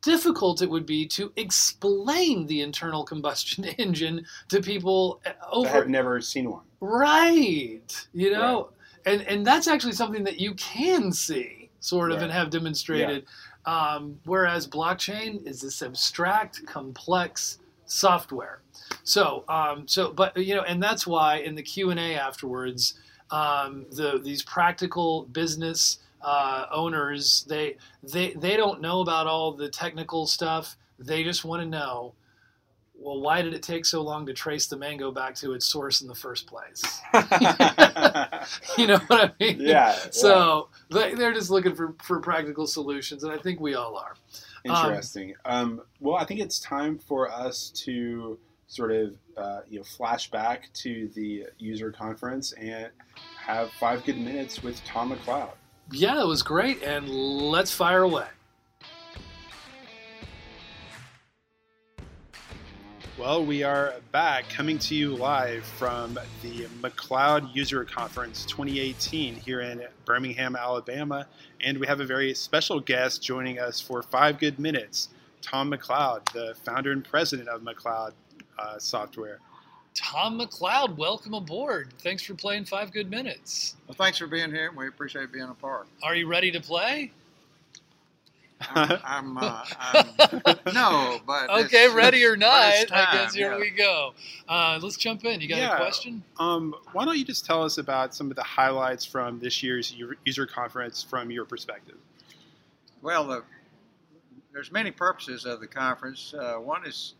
difficult 0.00 0.62
it 0.62 0.70
would 0.70 0.86
be 0.86 1.06
to 1.06 1.30
explain 1.36 2.46
the 2.46 2.62
internal 2.62 3.04
combustion 3.04 3.64
engine 3.78 4.24
to 4.48 4.60
people 4.62 5.20
eh, 5.26 5.32
over. 5.52 5.68
I 5.68 5.72
have 5.72 5.88
never 5.88 6.20
seen 6.22 6.50
one. 6.50 6.64
Right. 6.80 8.06
You 8.14 8.32
know, 8.32 8.70
right. 9.04 9.12
and 9.12 9.28
and 9.28 9.46
that's 9.46 9.68
actually 9.68 9.92
something 9.92 10.24
that 10.24 10.40
you 10.40 10.54
can 10.54 11.12
see 11.12 11.57
sort 11.80 12.12
of, 12.12 12.22
and 12.22 12.32
have 12.32 12.50
demonstrated. 12.50 13.24
Yeah. 13.24 13.94
Um, 13.94 14.20
whereas 14.24 14.66
blockchain 14.66 15.46
is 15.46 15.60
this 15.60 15.82
abstract, 15.82 16.64
complex 16.66 17.58
software. 17.84 18.60
So, 19.04 19.44
um, 19.48 19.86
so, 19.86 20.12
but 20.12 20.36
you 20.36 20.54
know, 20.54 20.62
and 20.62 20.82
that's 20.82 21.06
why 21.06 21.36
in 21.36 21.54
the 21.54 21.62
Q 21.62 21.90
and 21.90 22.00
A 22.00 22.14
afterwards, 22.14 22.94
um, 23.30 23.86
the 23.90 24.20
these 24.22 24.42
practical 24.42 25.24
business 25.24 25.98
uh, 26.22 26.66
owners 26.72 27.44
they 27.48 27.76
they 28.02 28.32
they 28.32 28.56
don't 28.56 28.80
know 28.80 29.00
about 29.00 29.26
all 29.26 29.52
the 29.52 29.68
technical 29.68 30.26
stuff. 30.26 30.76
They 30.98 31.22
just 31.22 31.44
want 31.44 31.62
to 31.62 31.68
know 31.68 32.14
well, 33.00 33.20
why 33.20 33.42
did 33.42 33.54
it 33.54 33.62
take 33.62 33.86
so 33.86 34.02
long 34.02 34.26
to 34.26 34.32
trace 34.32 34.66
the 34.66 34.76
mango 34.76 35.12
back 35.12 35.34
to 35.36 35.52
its 35.52 35.64
source 35.64 36.00
in 36.00 36.08
the 36.08 36.14
first 36.14 36.48
place? 36.48 36.82
you 38.78 38.86
know 38.88 38.98
what 39.06 39.20
I 39.20 39.32
mean? 39.38 39.58
Yeah. 39.60 39.92
So. 40.10 40.68
They're 40.90 41.34
just 41.34 41.50
looking 41.50 41.74
for, 41.74 41.94
for 42.02 42.20
practical 42.20 42.66
solutions, 42.66 43.24
and 43.24 43.32
I 43.32 43.38
think 43.38 43.60
we 43.60 43.74
all 43.74 43.96
are. 43.96 44.14
Interesting. 44.64 45.34
Um, 45.44 45.54
um, 45.54 45.82
well, 46.00 46.16
I 46.16 46.24
think 46.24 46.40
it's 46.40 46.58
time 46.58 46.98
for 46.98 47.30
us 47.30 47.70
to 47.84 48.38
sort 48.66 48.92
of 48.92 49.16
uh, 49.36 49.60
you 49.68 49.78
know 49.78 49.84
flash 49.84 50.30
back 50.30 50.70
to 50.74 51.08
the 51.14 51.46
user 51.58 51.90
conference 51.90 52.52
and 52.52 52.88
have 53.38 53.70
five 53.72 54.04
good 54.04 54.18
minutes 54.18 54.62
with 54.62 54.82
Tom 54.84 55.12
McLeod. 55.12 55.50
Yeah, 55.90 56.20
it 56.20 56.26
was 56.26 56.42
great, 56.42 56.82
and 56.82 57.08
let's 57.08 57.72
fire 57.72 58.02
away. 58.02 58.26
Well, 63.18 63.44
we 63.44 63.64
are 63.64 63.94
back 64.12 64.48
coming 64.48 64.78
to 64.78 64.94
you 64.94 65.16
live 65.16 65.64
from 65.64 66.16
the 66.40 66.66
McLeod 66.80 67.52
User 67.52 67.84
Conference 67.84 68.44
2018 68.44 69.34
here 69.34 69.60
in 69.60 69.82
Birmingham, 70.04 70.54
Alabama. 70.54 71.26
And 71.60 71.78
we 71.78 71.88
have 71.88 71.98
a 71.98 72.04
very 72.04 72.32
special 72.32 72.78
guest 72.78 73.20
joining 73.20 73.58
us 73.58 73.80
for 73.80 74.04
five 74.04 74.38
good 74.38 74.60
minutes 74.60 75.08
Tom 75.42 75.72
McLeod, 75.72 76.32
the 76.32 76.54
founder 76.64 76.92
and 76.92 77.04
president 77.04 77.48
of 77.48 77.62
McLeod 77.62 78.12
uh, 78.56 78.78
Software. 78.78 79.40
Tom 79.96 80.38
McLeod, 80.38 80.96
welcome 80.96 81.34
aboard. 81.34 81.92
Thanks 81.98 82.22
for 82.22 82.34
playing 82.34 82.66
five 82.66 82.92
good 82.92 83.10
minutes. 83.10 83.74
Well, 83.88 83.96
thanks 83.96 84.18
for 84.18 84.28
being 84.28 84.52
here. 84.52 84.70
We 84.70 84.86
appreciate 84.86 85.32
being 85.32 85.48
a 85.48 85.54
part. 85.54 85.88
Are 86.04 86.14
you 86.14 86.28
ready 86.28 86.52
to 86.52 86.60
play? 86.60 87.10
I'm, 88.60 88.98
I'm, 89.04 89.38
uh, 89.38 89.64
I'm, 89.78 90.74
no, 90.74 91.20
but 91.26 91.50
okay, 91.64 91.88
ready 91.88 92.24
or 92.24 92.36
not, 92.36 92.90
I 92.90 93.08
guess 93.12 93.34
here 93.34 93.52
yeah. 93.52 93.58
we 93.58 93.70
go. 93.70 94.14
Uh, 94.48 94.78
let's 94.82 94.96
jump 94.96 95.24
in. 95.24 95.40
You 95.40 95.48
got 95.48 95.58
yeah. 95.58 95.74
a 95.74 95.76
question? 95.76 96.22
Um, 96.38 96.74
why 96.92 97.04
don't 97.04 97.16
you 97.16 97.24
just 97.24 97.46
tell 97.46 97.62
us 97.62 97.78
about 97.78 98.14
some 98.14 98.30
of 98.30 98.36
the 98.36 98.42
highlights 98.42 99.04
from 99.04 99.38
this 99.38 99.62
year's 99.62 99.94
user 100.24 100.46
conference 100.46 101.02
from 101.02 101.30
your 101.30 101.44
perspective? 101.44 101.96
Well, 103.02 103.24
the, 103.26 103.44
there's 104.52 104.72
many 104.72 104.90
purposes 104.90 105.44
of 105.44 105.60
the 105.60 105.68
conference. 105.68 106.34
Uh, 106.34 106.54
one 106.56 106.86
is 106.86 107.14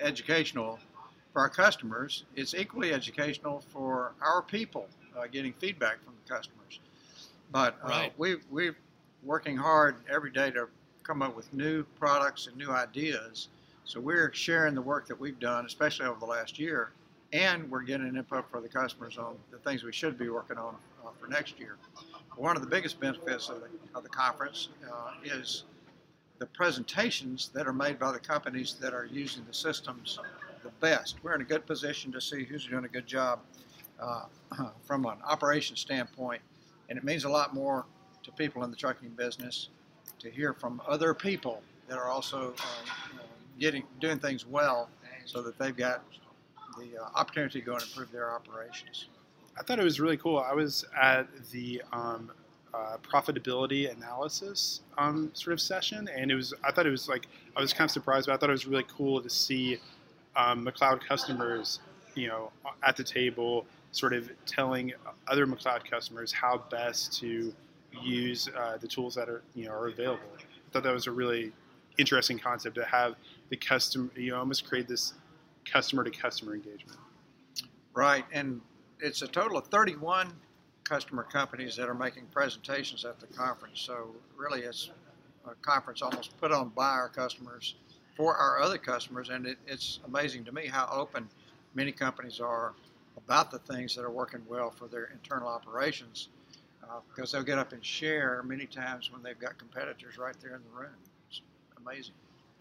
educational 0.00 0.78
for 1.32 1.40
our 1.40 1.48
customers. 1.48 2.24
It's 2.36 2.54
equally 2.54 2.92
educational 2.92 3.60
for 3.68 4.14
our 4.20 4.42
people, 4.42 4.88
uh, 5.16 5.26
getting 5.30 5.52
feedback 5.52 6.02
from 6.04 6.14
the 6.22 6.32
customers. 6.32 6.80
But 7.50 7.76
uh, 7.84 7.88
right. 7.88 8.12
we 8.18 8.36
we've 8.50 8.76
working 9.24 9.56
hard 9.56 9.96
every 10.08 10.30
day 10.30 10.50
to 10.50 10.68
come 11.02 11.22
up 11.22 11.36
with 11.36 11.52
new 11.52 11.84
products 11.98 12.46
and 12.46 12.56
new 12.56 12.70
ideas. 12.70 13.48
So 13.84 14.00
we're 14.00 14.32
sharing 14.32 14.74
the 14.74 14.82
work 14.82 15.06
that 15.08 15.18
we've 15.18 15.38
done, 15.38 15.66
especially 15.66 16.06
over 16.06 16.18
the 16.18 16.26
last 16.26 16.58
year, 16.58 16.92
and 17.32 17.70
we're 17.70 17.82
getting 17.82 18.06
input 18.08 18.50
for 18.50 18.60
the 18.60 18.68
customers 18.68 19.18
on 19.18 19.36
the 19.50 19.58
things 19.58 19.82
we 19.82 19.92
should 19.92 20.18
be 20.18 20.28
working 20.28 20.56
on 20.56 20.76
uh, 21.04 21.10
for 21.18 21.26
next 21.26 21.58
year. 21.58 21.76
One 22.36 22.56
of 22.56 22.62
the 22.62 22.68
biggest 22.68 23.00
benefits 23.00 23.48
of 23.48 23.60
the, 23.60 23.68
of 23.94 24.02
the 24.02 24.08
conference 24.08 24.68
uh, 24.90 25.12
is 25.24 25.64
the 26.38 26.46
presentations 26.46 27.50
that 27.54 27.66
are 27.66 27.72
made 27.72 27.98
by 27.98 28.12
the 28.12 28.18
companies 28.18 28.74
that 28.80 28.92
are 28.92 29.06
using 29.06 29.44
the 29.46 29.54
systems 29.54 30.18
the 30.62 30.70
best. 30.80 31.16
We're 31.22 31.34
in 31.34 31.42
a 31.42 31.44
good 31.44 31.66
position 31.66 32.10
to 32.12 32.20
see 32.20 32.44
who's 32.44 32.66
doing 32.66 32.84
a 32.84 32.88
good 32.88 33.06
job 33.06 33.40
uh, 34.00 34.24
from 34.82 35.04
an 35.06 35.18
operation 35.24 35.76
standpoint, 35.76 36.40
and 36.88 36.98
it 36.98 37.04
means 37.04 37.24
a 37.24 37.28
lot 37.28 37.54
more 37.54 37.84
to 38.24 38.32
people 38.32 38.64
in 38.64 38.70
the 38.70 38.76
trucking 38.76 39.10
business 39.10 39.68
to 40.18 40.30
hear 40.30 40.52
from 40.52 40.80
other 40.86 41.14
people 41.14 41.62
that 41.88 41.98
are 41.98 42.08
also 42.08 42.54
uh, 42.58 43.22
getting 43.58 43.84
doing 44.00 44.18
things 44.18 44.46
well 44.46 44.88
so 45.26 45.42
that 45.42 45.58
they've 45.58 45.76
got 45.76 46.02
the 46.78 46.98
uh, 47.02 47.08
opportunity 47.14 47.60
to 47.60 47.64
go 47.64 47.74
and 47.74 47.82
improve 47.82 48.10
their 48.10 48.30
operations. 48.30 49.06
I 49.58 49.62
thought 49.62 49.78
it 49.78 49.84
was 49.84 50.00
really 50.00 50.16
cool. 50.16 50.38
I 50.38 50.52
was 50.52 50.84
at 51.00 51.28
the 51.50 51.80
um, 51.92 52.32
uh, 52.72 52.96
profitability 53.02 53.94
analysis 53.94 54.80
um, 54.98 55.30
sort 55.34 55.52
of 55.52 55.60
session, 55.60 56.08
and 56.08 56.30
it 56.30 56.34
was. 56.34 56.52
I 56.64 56.72
thought 56.72 56.86
it 56.86 56.90
was 56.90 57.08
like 57.08 57.26
I 57.56 57.60
was 57.60 57.72
kind 57.72 57.88
of 57.88 57.92
surprised, 57.92 58.26
but 58.26 58.32
I 58.32 58.36
thought 58.36 58.48
it 58.48 58.52
was 58.52 58.66
really 58.66 58.86
cool 58.88 59.20
to 59.22 59.30
see 59.30 59.78
um, 60.34 60.66
McLeod 60.66 61.00
customers, 61.06 61.80
you 62.14 62.26
know, 62.26 62.50
at 62.82 62.96
the 62.96 63.04
table, 63.04 63.64
sort 63.92 64.12
of 64.12 64.30
telling 64.46 64.92
other 65.28 65.46
McLeod 65.46 65.88
customers 65.88 66.32
how 66.32 66.64
best 66.70 67.18
to 67.20 67.54
use 68.02 68.48
uh, 68.56 68.76
the 68.78 68.88
tools 68.88 69.14
that 69.14 69.28
are 69.28 69.42
you 69.54 69.66
know 69.66 69.72
are 69.72 69.88
available. 69.88 70.22
I 70.38 70.72
thought 70.72 70.82
that 70.82 70.92
was 70.92 71.06
a 71.06 71.12
really 71.12 71.52
interesting 71.98 72.38
concept 72.38 72.74
to 72.76 72.84
have 72.84 73.14
the 73.50 73.56
customer. 73.56 74.10
You 74.16 74.34
almost 74.34 74.66
create 74.66 74.88
this 74.88 75.14
customer 75.64 76.04
to 76.04 76.10
customer 76.10 76.54
engagement. 76.54 76.98
Right, 77.94 78.24
and 78.32 78.60
it's 79.00 79.22
a 79.22 79.28
total 79.28 79.56
of 79.56 79.66
31 79.68 80.32
customer 80.82 81.22
companies 81.22 81.76
that 81.76 81.88
are 81.88 81.94
making 81.94 82.26
presentations 82.26 83.04
at 83.04 83.20
the 83.20 83.26
conference. 83.28 83.80
So 83.80 84.14
really, 84.36 84.62
it's 84.62 84.90
a 85.46 85.54
conference 85.62 86.02
almost 86.02 86.38
put 86.40 86.52
on 86.52 86.70
by 86.70 86.90
our 86.90 87.08
customers 87.08 87.76
for 88.16 88.36
our 88.36 88.60
other 88.60 88.78
customers, 88.78 89.28
and 89.28 89.46
it, 89.46 89.58
it's 89.66 90.00
amazing 90.06 90.44
to 90.44 90.52
me 90.52 90.66
how 90.66 90.88
open 90.92 91.28
many 91.74 91.92
companies 91.92 92.40
are 92.40 92.74
about 93.16 93.50
the 93.50 93.58
things 93.58 93.94
that 93.94 94.04
are 94.04 94.10
working 94.10 94.40
well 94.48 94.70
for 94.70 94.86
their 94.86 95.06
internal 95.06 95.48
operations 95.48 96.28
uh, 96.90 97.00
because 97.14 97.32
they'll 97.32 97.42
get 97.44 97.58
up 97.58 97.72
and 97.72 97.84
share 97.84 98.42
many 98.44 98.66
times 98.66 99.12
when 99.12 99.22
they've 99.22 99.38
got 99.38 99.58
competitors 99.58 100.18
right 100.18 100.36
there 100.42 100.56
in 100.56 100.62
the 100.64 100.80
room. 100.80 100.96
It's 101.28 101.42
amazing. 101.78 102.14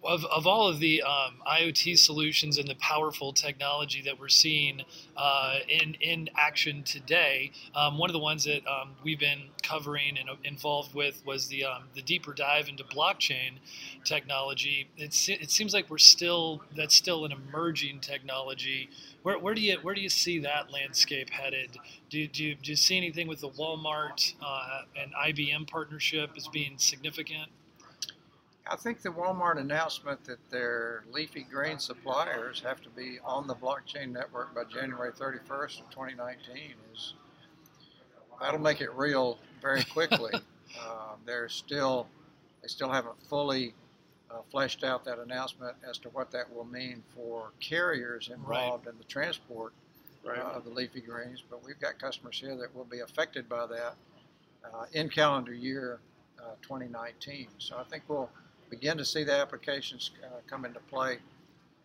Of, 0.03 0.25
of 0.25 0.45
all 0.45 0.67
of 0.67 0.79
the 0.79 1.01
um, 1.01 1.35
IoT 1.47 1.97
solutions 1.97 2.57
and 2.57 2.67
the 2.67 2.75
powerful 2.75 3.31
technology 3.31 4.01
that 4.01 4.19
we're 4.19 4.27
seeing 4.27 4.81
uh, 5.15 5.59
in, 5.67 5.95
in 5.95 6.29
action 6.35 6.83
today, 6.83 7.51
um, 7.75 7.97
one 7.97 8.09
of 8.09 8.13
the 8.13 8.19
ones 8.19 8.43
that 8.43 8.67
um, 8.67 8.95
we've 9.03 9.19
been 9.19 9.43
covering 9.61 10.17
and 10.17 10.29
involved 10.43 10.93
with 10.93 11.21
was 11.25 11.47
the, 11.47 11.63
um, 11.63 11.83
the 11.95 12.01
deeper 12.01 12.33
dive 12.33 12.67
into 12.67 12.83
blockchain 12.83 13.53
technology. 14.03 14.89
It's, 14.97 15.29
it 15.29 15.49
seems 15.49 15.73
like 15.73 15.89
we're 15.89 15.97
still, 15.97 16.63
that's 16.75 16.95
still 16.95 17.25
an 17.25 17.31
emerging 17.31 18.01
technology 18.01 18.89
where, 19.23 19.39
where 19.39 19.53
do 19.53 19.61
you 19.61 19.77
where 19.81 19.95
do 19.95 20.01
you 20.01 20.09
see 20.09 20.39
that 20.39 20.71
landscape 20.71 21.29
headed? 21.29 21.77
Do, 22.09 22.27
do, 22.27 22.43
you, 22.43 22.55
do 22.55 22.71
you 22.71 22.75
see 22.75 22.97
anything 22.97 23.27
with 23.27 23.39
the 23.39 23.49
Walmart 23.49 24.33
uh, 24.45 24.81
and 25.01 25.13
IBM 25.13 25.67
partnership 25.67 26.31
as 26.37 26.47
being 26.49 26.77
significant? 26.77 27.49
I 28.65 28.76
think 28.78 29.02
the 29.02 29.10
Walmart 29.10 29.60
announcement 29.60 30.23
that 30.26 30.38
their 30.49 31.04
leafy 31.12 31.43
green 31.43 31.80
suppliers 31.80 32.62
have 32.65 32.82
to 32.84 32.89
be 32.89 33.19
on 33.26 33.45
the 33.45 33.56
blockchain 33.56 34.12
network 34.12 34.56
by 34.56 34.63
January 34.63 35.12
31st 35.12 35.82
of 35.82 35.89
2019 35.89 36.73
is 36.93 37.13
that'll 38.39 38.60
make 38.60 38.80
it 38.82 38.93
real 38.93 39.38
very 39.62 39.84
quickly. 39.93 40.32
uh, 40.80 41.15
they're 41.26 41.49
still 41.49 42.08
they 42.62 42.67
still 42.69 42.89
haven't 42.89 43.21
fully 43.30 43.73
uh, 44.32 44.36
fleshed 44.49 44.84
out 44.86 45.04
that 45.06 45.19
announcement 45.19 45.76
as 45.88 45.97
to 45.97 46.10
what 46.10 46.32
that 46.32 46.52
will 46.54 46.63
mean 46.65 47.04
for 47.13 47.52
carriers 47.60 48.30
involved 48.34 48.88
in 48.88 48.97
the 48.97 49.04
transport 49.06 49.73
Right. 50.26 50.39
uh, 50.39 50.52
of 50.58 50.63
the 50.63 50.69
leafy 50.69 51.02
greens. 51.02 51.43
But 51.49 51.65
we've 51.65 51.80
got 51.82 51.99
customers 51.99 52.39
here 52.39 52.56
that 52.56 52.73
will 52.73 52.86
be 52.86 53.02
affected 53.02 53.49
by 53.49 53.65
that 53.67 53.95
uh, 54.63 54.86
in 54.93 55.10
calendar 55.10 55.54
year 55.54 55.99
uh, 56.39 56.52
2019. 56.62 57.47
So 57.58 57.76
I 57.78 57.84
think 57.84 58.04
we'll 58.08 58.30
begin 58.73 58.97
to 58.97 59.05
see 59.05 59.23
the 59.23 59.31
applications 59.33 60.09
uh, 60.23 60.27
come 60.47 60.65
into 60.65 60.79
play, 60.81 61.19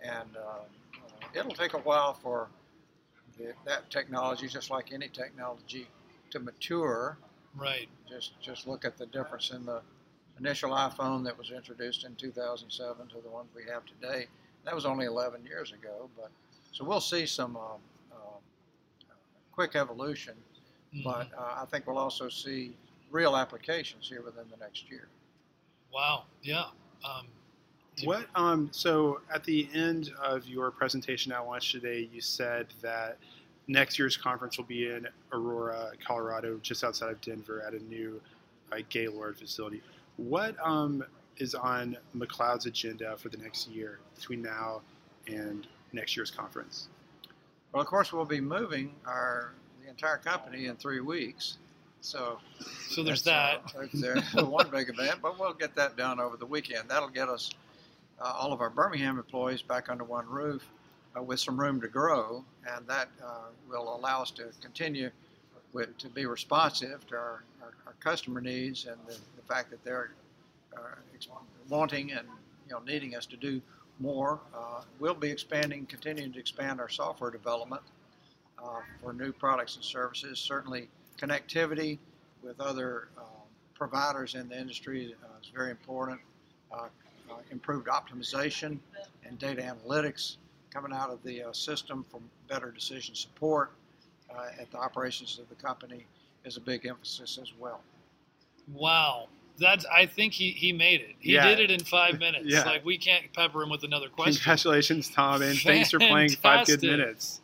and 0.00 0.30
uh, 0.36 0.40
uh, 0.40 1.26
it'll 1.34 1.50
take 1.52 1.74
a 1.74 1.78
while 1.78 2.14
for 2.14 2.48
the, 3.36 3.52
that 3.66 3.90
technology, 3.90 4.48
just 4.48 4.70
like 4.70 4.90
any 4.92 5.08
technology, 5.08 5.86
to 6.30 6.40
mature. 6.40 7.18
Right. 7.54 7.88
Just 8.08 8.40
just 8.40 8.66
look 8.66 8.84
at 8.86 8.96
the 8.96 9.04
difference 9.06 9.50
in 9.50 9.66
the 9.66 9.82
initial 10.38 10.70
iPhone 10.70 11.22
that 11.24 11.36
was 11.36 11.50
introduced 11.50 12.04
in 12.04 12.14
2007 12.14 13.08
to 13.08 13.14
the 13.22 13.28
ones 13.28 13.48
we 13.54 13.64
have 13.70 13.82
today. 13.84 14.26
That 14.64 14.74
was 14.74 14.86
only 14.86 15.04
11 15.06 15.44
years 15.44 15.72
ago, 15.72 16.08
but 16.16 16.30
so 16.72 16.84
we'll 16.84 17.00
see 17.00 17.26
some 17.26 17.56
um, 17.56 17.80
um, 18.12 18.40
quick 19.52 19.76
evolution, 19.76 20.34
Mhm. 20.94 21.04
but 21.04 21.28
uh, 21.36 21.62
I 21.62 21.66
think 21.66 21.86
we'll 21.86 21.98
also 21.98 22.28
see 22.30 22.74
real 23.10 23.36
applications 23.36 24.08
here 24.08 24.22
within 24.22 24.46
the 24.50 24.56
next 24.56 24.90
year. 24.90 25.08
Wow. 25.92 26.24
Yeah. 26.42 26.64
Um, 27.04 27.26
What? 28.04 28.26
Um. 28.34 28.68
So 28.72 29.20
at 29.32 29.44
the 29.44 29.68
end 29.74 30.12
of 30.22 30.46
your 30.46 30.70
presentation 30.70 31.32
at 31.32 31.46
lunch 31.46 31.72
today, 31.72 32.08
you 32.12 32.20
said 32.20 32.68
that 32.82 33.18
next 33.66 33.98
year's 33.98 34.16
conference 34.16 34.56
will 34.56 34.64
be 34.64 34.88
in 34.88 35.06
Aurora, 35.32 35.92
Colorado, 36.04 36.58
just 36.62 36.84
outside 36.84 37.10
of 37.10 37.20
Denver, 37.20 37.62
at 37.66 37.74
a 37.74 37.82
new 37.84 38.20
uh, 38.72 38.78
Gaylord 38.88 39.36
facility. 39.38 39.82
What 40.16 40.56
um 40.62 41.04
is 41.38 41.54
on 41.54 41.96
McLeod's 42.16 42.66
agenda 42.66 43.16
for 43.16 43.28
the 43.28 43.36
next 43.36 43.68
year 43.68 44.00
between 44.16 44.42
now 44.42 44.82
and 45.28 45.66
next 45.92 46.16
year's 46.16 46.30
conference? 46.30 46.88
Well, 47.72 47.80
of 47.82 47.88
course, 47.88 48.12
we'll 48.12 48.24
be 48.24 48.40
moving 48.40 48.94
our 49.06 49.52
the 49.82 49.88
entire 49.88 50.18
company 50.18 50.66
in 50.66 50.76
three 50.76 51.00
weeks. 51.00 51.58
So 52.00 52.38
So 52.88 53.02
there's 53.02 53.22
that. 53.24 53.62
uh, 53.76 53.86
there's 53.92 54.32
there- 54.32 54.44
one 54.44 54.70
big 54.70 54.88
event, 54.88 55.16
but 55.22 55.38
we'll 55.38 55.52
get 55.54 55.74
that 55.76 55.96
done 55.96 56.20
over 56.20 56.36
the 56.36 56.46
weekend. 56.46 56.88
That'll 56.88 57.08
get 57.08 57.28
us 57.28 57.50
uh, 58.20 58.32
all 58.36 58.52
of 58.52 58.60
our 58.60 58.70
Birmingham 58.70 59.18
employees 59.18 59.62
back 59.62 59.88
under 59.88 60.04
one 60.04 60.26
roof 60.28 60.68
uh, 61.16 61.22
with 61.22 61.40
some 61.40 61.58
room 61.58 61.80
to 61.80 61.88
grow, 61.88 62.44
and 62.68 62.86
that 62.86 63.08
uh, 63.24 63.46
will 63.68 63.94
allow 63.96 64.22
us 64.22 64.30
to 64.32 64.46
continue 64.60 65.10
with, 65.72 65.96
to 65.98 66.08
be 66.08 66.24
responsive 66.26 67.06
to 67.08 67.14
our, 67.16 67.42
our, 67.62 67.72
our 67.86 67.92
customer 68.00 68.40
needs 68.40 68.86
and 68.86 68.96
the, 69.06 69.14
the 69.36 69.42
fact 69.46 69.70
that 69.70 69.82
they're 69.84 70.10
uh, 70.76 70.80
wanting 71.68 72.12
and 72.12 72.26
you 72.66 72.72
know 72.74 72.80
needing 72.86 73.14
us 73.14 73.26
to 73.26 73.36
do 73.36 73.60
more. 74.00 74.40
Uh, 74.54 74.82
we'll 75.00 75.14
be 75.14 75.30
expanding, 75.30 75.84
continuing 75.86 76.32
to 76.32 76.38
expand 76.38 76.80
our 76.80 76.88
software 76.88 77.30
development 77.30 77.82
uh, 78.62 78.80
for 79.02 79.12
new 79.12 79.32
products 79.32 79.76
and 79.76 79.84
services. 79.84 80.38
Certainly, 80.38 80.88
connectivity 81.18 81.98
with 82.42 82.60
other 82.60 83.08
uh, 83.18 83.22
providers 83.74 84.34
in 84.34 84.48
the 84.48 84.58
industry 84.58 85.14
uh, 85.24 85.40
is 85.42 85.50
very 85.54 85.70
important. 85.70 86.20
Uh, 86.72 86.86
uh, 87.30 87.34
improved 87.50 87.88
optimization 87.88 88.78
and 89.24 89.38
data 89.38 89.60
analytics 89.60 90.36
coming 90.70 90.92
out 90.92 91.10
of 91.10 91.22
the 91.22 91.42
uh, 91.42 91.52
system 91.52 92.04
for 92.10 92.20
better 92.48 92.70
decision 92.70 93.14
support 93.14 93.72
uh, 94.34 94.46
at 94.58 94.70
the 94.70 94.78
operations 94.78 95.38
of 95.38 95.48
the 95.48 95.54
company 95.54 96.06
is 96.44 96.56
a 96.56 96.60
big 96.60 96.86
emphasis 96.86 97.38
as 97.40 97.52
well. 97.58 97.80
Wow. 98.72 99.28
That's. 99.58 99.84
I 99.86 100.06
think 100.06 100.32
he, 100.32 100.50
he 100.50 100.72
made 100.72 101.00
it. 101.00 101.16
He 101.18 101.34
Yeah. 101.34 101.48
did 101.48 101.58
it 101.58 101.70
in 101.70 101.80
five 101.80 102.18
minutes. 102.20 102.46
Yeah. 102.46 102.62
Like 102.64 102.84
we 102.84 102.96
can't 102.96 103.24
pepper 103.34 103.62
him 103.62 103.70
with 103.70 103.82
another 103.84 104.08
question. 104.08 104.34
Congratulations, 104.34 105.10
Tom, 105.10 105.42
and 105.42 105.58
thanks 105.58 105.90
for 105.90 105.98
playing 105.98 106.30
five 106.30 106.66
good 106.66 106.82
minutes. 106.82 107.40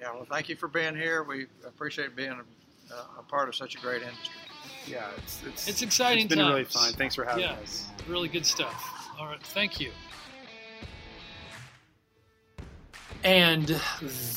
Yeah, 0.00 0.12
well, 0.12 0.26
thank 0.30 0.48
you 0.48 0.56
for 0.56 0.68
being 0.68 0.94
here. 0.94 1.22
We 1.22 1.46
appreciate 1.66 2.14
being 2.14 2.38
a, 2.90 3.20
a 3.20 3.22
part 3.24 3.48
of 3.48 3.54
such 3.54 3.74
a 3.74 3.78
great 3.78 4.02
industry. 4.02 4.34
Yeah, 4.86 5.06
it's 5.16 5.42
it's, 5.46 5.68
It's 5.68 5.82
exciting 5.82 6.26
It's 6.26 6.34
been 6.34 6.46
really 6.46 6.64
fun. 6.64 6.92
Thanks 6.92 7.14
for 7.14 7.24
having 7.24 7.44
Yeah. 7.44 7.52
us. 7.62 7.86
Really 8.08 8.28
good 8.28 8.46
stuff. 8.46 9.10
All 9.18 9.26
right, 9.26 9.42
thank 9.42 9.80
you. 9.80 9.90
And 13.24 13.80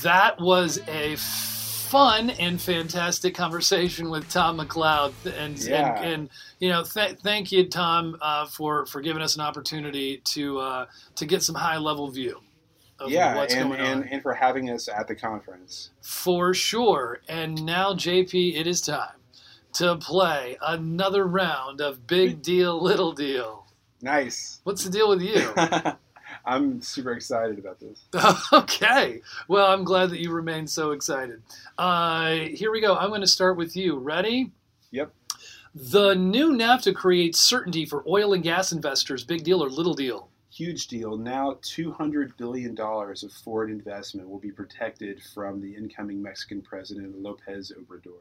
that 0.01 0.39
was 0.39 0.79
a 0.88 1.15
fun 1.17 2.29
and 2.31 2.59
fantastic 2.62 3.35
conversation 3.35 4.09
with 4.09 4.29
Tom 4.29 4.57
McLeod. 4.59 5.13
And, 5.38 5.57
Yeah. 5.59 5.95
and, 6.01 6.13
and 6.13 6.29
you 6.59 6.69
know, 6.69 6.83
th- 6.83 7.17
thank 7.19 7.51
you, 7.51 7.67
Tom, 7.67 8.17
uh, 8.21 8.45
for 8.47 8.85
for 8.85 9.01
giving 9.01 9.21
us 9.21 9.35
an 9.35 9.41
opportunity 9.41 10.17
to 10.25 10.59
uh, 10.59 10.85
to 11.15 11.25
get 11.25 11.43
some 11.43 11.55
high 11.55 11.77
level 11.77 12.09
view 12.09 12.38
of 12.38 12.43
Yeah, 13.07 13.35
what's 13.35 13.53
and, 13.53 13.69
going 13.69 13.81
on. 13.81 13.88
and, 13.88 14.12
and 14.12 14.21
for 14.21 14.33
having 14.33 14.69
us 14.69 14.88
at 14.88 15.07
the 15.07 15.15
conference. 15.15 15.91
For 16.01 16.53
sure. 16.53 17.21
And 17.27 17.65
now, 17.65 17.93
JP, 17.93 18.59
it 18.59 18.67
is 18.67 18.81
time 18.81 19.19
to 19.73 19.95
play 19.97 20.57
another 20.62 21.25
round 21.25 21.81
of 21.81 22.07
Big 22.07 22.41
Deal, 22.41 22.81
Little 22.81 23.12
Deal. 23.12 23.67
Nice. 24.01 24.62
What's 24.63 24.83
the 24.83 24.89
deal 24.89 25.09
with 25.09 25.21
you? 25.21 25.53
I'm 26.45 26.81
super 26.81 27.12
excited 27.12 27.59
about 27.59 27.79
this. 27.79 28.03
okay. 28.53 29.21
Well, 29.47 29.71
I'm 29.71 29.83
glad 29.83 30.09
that 30.12 30.19
you 30.19 30.31
remain 30.31 30.67
so 30.67 30.91
excited. 30.91 31.41
Uh, 31.77 32.31
here 32.31 32.71
we 32.71 32.81
go. 32.81 32.95
I'm 32.95 33.09
going 33.09 33.21
to 33.21 33.27
start 33.27 33.57
with 33.57 33.75
you. 33.75 33.97
Ready? 33.97 34.51
Yep. 34.91 35.13
The 35.75 36.15
new 36.15 36.51
NAFTA 36.51 36.95
creates 36.95 37.39
certainty 37.39 37.85
for 37.85 38.03
oil 38.07 38.33
and 38.33 38.43
gas 38.43 38.71
investors. 38.71 39.23
Big 39.23 39.43
deal 39.43 39.63
or 39.63 39.69
little 39.69 39.93
deal? 39.93 40.28
Huge 40.60 40.88
deal. 40.88 41.15
Now, 41.15 41.54
$200 41.62 42.36
billion 42.36 42.78
of 42.78 43.32
foreign 43.32 43.72
investment 43.72 44.28
will 44.28 44.39
be 44.39 44.52
protected 44.52 45.24
from 45.34 45.62
the 45.62 45.74
incoming 45.74 46.22
Mexican 46.22 46.62
president, 46.62 47.17
Lopez 47.17 47.72
Obrador. 47.80 48.19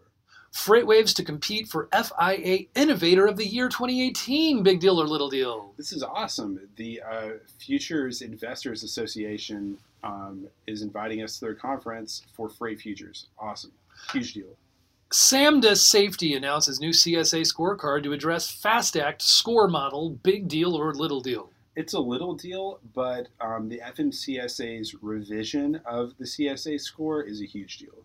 Freightwaves 0.54 1.12
to 1.16 1.24
compete 1.24 1.66
for 1.66 1.88
FIA 1.92 2.66
Innovator 2.76 3.26
of 3.26 3.38
the 3.38 3.44
Year 3.44 3.68
2018. 3.68 4.62
Big 4.62 4.78
deal 4.78 5.00
or 5.00 5.08
little 5.08 5.28
deal? 5.28 5.72
This 5.76 5.90
is 5.90 6.04
awesome. 6.04 6.60
The 6.76 7.02
uh, 7.02 7.28
Futures 7.58 8.22
Investors 8.22 8.84
Association 8.84 9.76
um, 10.04 10.46
is 10.68 10.82
inviting 10.82 11.24
us 11.24 11.40
to 11.40 11.44
their 11.44 11.54
conference 11.56 12.22
for 12.34 12.48
freight 12.48 12.80
futures. 12.80 13.26
Awesome. 13.36 13.72
Huge 14.12 14.34
deal. 14.34 14.56
SambaSafety 15.10 16.36
announces 16.36 16.78
new 16.78 16.90
CSA 16.90 17.52
scorecard 17.52 18.04
to 18.04 18.12
address 18.12 18.48
FAST 18.48 18.96
Act 18.96 19.22
score 19.22 19.66
model. 19.66 20.10
Big 20.10 20.46
deal 20.46 20.76
or 20.76 20.94
little 20.94 21.20
deal? 21.20 21.50
It's 21.78 21.92
a 21.92 22.00
little 22.00 22.34
deal, 22.34 22.80
but 22.92 23.28
um, 23.40 23.68
the 23.68 23.78
FMCSA's 23.78 24.96
revision 25.00 25.80
of 25.86 26.12
the 26.18 26.24
CSA 26.24 26.80
score 26.80 27.22
is 27.22 27.40
a 27.40 27.44
huge 27.44 27.78
deal. 27.78 28.04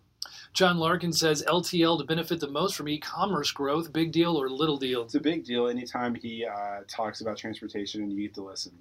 John 0.52 0.78
Larkin 0.78 1.12
says 1.12 1.42
LTL 1.48 1.98
to 1.98 2.04
benefit 2.04 2.38
the 2.38 2.46
most 2.46 2.76
from 2.76 2.88
e-commerce 2.88 3.50
growth. 3.50 3.92
Big 3.92 4.12
deal 4.12 4.40
or 4.40 4.48
little 4.48 4.76
deal? 4.76 5.02
It's 5.02 5.16
a 5.16 5.20
big 5.20 5.44
deal 5.44 5.66
anytime 5.66 6.14
he 6.14 6.46
uh, 6.46 6.82
talks 6.86 7.20
about 7.20 7.36
transportation 7.36 8.00
and 8.02 8.12
you 8.12 8.28
get 8.28 8.34
to 8.34 8.44
listen. 8.44 8.74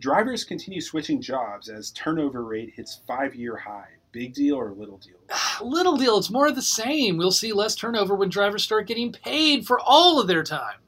Drivers 0.00 0.42
continue 0.42 0.80
switching 0.80 1.20
jobs 1.20 1.68
as 1.68 1.90
turnover 1.90 2.46
rate 2.46 2.72
hits 2.74 3.02
five 3.06 3.34
year 3.34 3.58
high. 3.58 3.88
Big 4.12 4.32
deal 4.32 4.56
or 4.56 4.72
little 4.72 4.96
deal? 4.96 5.18
Little 5.62 5.98
deal. 5.98 6.16
It's 6.16 6.30
more 6.30 6.46
of 6.46 6.54
the 6.54 6.62
same. 6.62 7.18
We'll 7.18 7.30
see 7.30 7.52
less 7.52 7.74
turnover 7.74 8.14
when 8.14 8.30
drivers 8.30 8.64
start 8.64 8.86
getting 8.86 9.12
paid 9.12 9.66
for 9.66 9.78
all 9.78 10.18
of 10.18 10.28
their 10.28 10.42
time. 10.42 10.81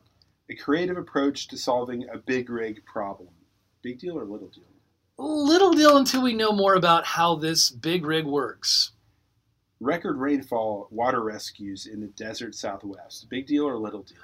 A 0.50 0.54
creative 0.54 0.98
approach 0.98 1.48
to 1.48 1.57
solving 1.57 2.07
a 2.09 2.18
big 2.18 2.50
rig 2.50 2.85
problem. 2.85 3.30
Big 3.83 3.98
deal 3.98 4.18
or 4.18 4.24
little 4.24 4.48
deal? 4.48 4.64
Little 5.16 5.72
deal 5.72 5.96
until 5.96 6.22
we 6.22 6.35
know 6.35 6.52
more 6.52 6.74
about 6.74 7.07
how 7.07 7.35
this 7.37 7.70
big 7.70 8.04
rig 8.04 8.26
works. 8.26 8.92
Record 9.80 10.18
rainfall 10.18 10.88
water 10.90 11.22
rescues 11.22 11.87
in 11.87 12.00
the 12.00 12.09
desert 12.09 12.54
southwest. 12.54 13.28
Big 13.30 13.46
deal 13.46 13.64
or 13.64 13.76
little 13.76 14.02
deal? 14.02 14.18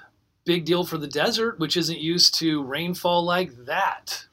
Big 0.44 0.64
deal 0.64 0.84
for 0.84 0.98
the 0.98 1.06
desert, 1.06 1.58
which 1.58 1.76
isn't 1.76 2.00
used 2.00 2.34
to 2.34 2.62
rainfall 2.64 3.22
like 3.24 3.54
that. 3.66 4.26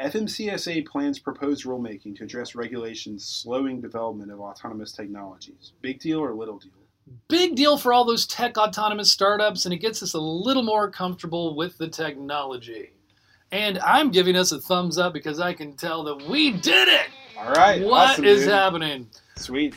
FMCSA 0.00 0.86
plans 0.86 1.18
proposed 1.18 1.64
rulemaking 1.64 2.16
to 2.16 2.24
address 2.24 2.54
regulations 2.54 3.26
slowing 3.26 3.80
development 3.80 4.30
of 4.30 4.40
autonomous 4.40 4.92
technologies. 4.92 5.72
Big 5.80 5.98
deal 6.00 6.18
or 6.18 6.34
little 6.34 6.58
deal? 6.58 6.85
Big 7.28 7.54
deal 7.54 7.78
for 7.78 7.92
all 7.92 8.04
those 8.04 8.26
tech 8.26 8.56
autonomous 8.56 9.10
startups, 9.10 9.64
and 9.64 9.72
it 9.72 9.78
gets 9.78 10.02
us 10.02 10.14
a 10.14 10.20
little 10.20 10.62
more 10.62 10.90
comfortable 10.90 11.56
with 11.56 11.78
the 11.78 11.88
technology. 11.88 12.92
And 13.52 13.78
I'm 13.78 14.10
giving 14.10 14.36
us 14.36 14.52
a 14.52 14.60
thumbs 14.60 14.98
up 14.98 15.12
because 15.12 15.38
I 15.38 15.52
can 15.52 15.74
tell 15.74 16.02
that 16.04 16.28
we 16.28 16.52
did 16.52 16.88
it. 16.88 17.06
All 17.38 17.52
right. 17.52 17.82
What 17.82 18.10
is 18.10 18.10
awesome, 18.10 18.24
dude. 18.24 18.48
happening? 18.48 19.10
Sweet. 19.36 19.74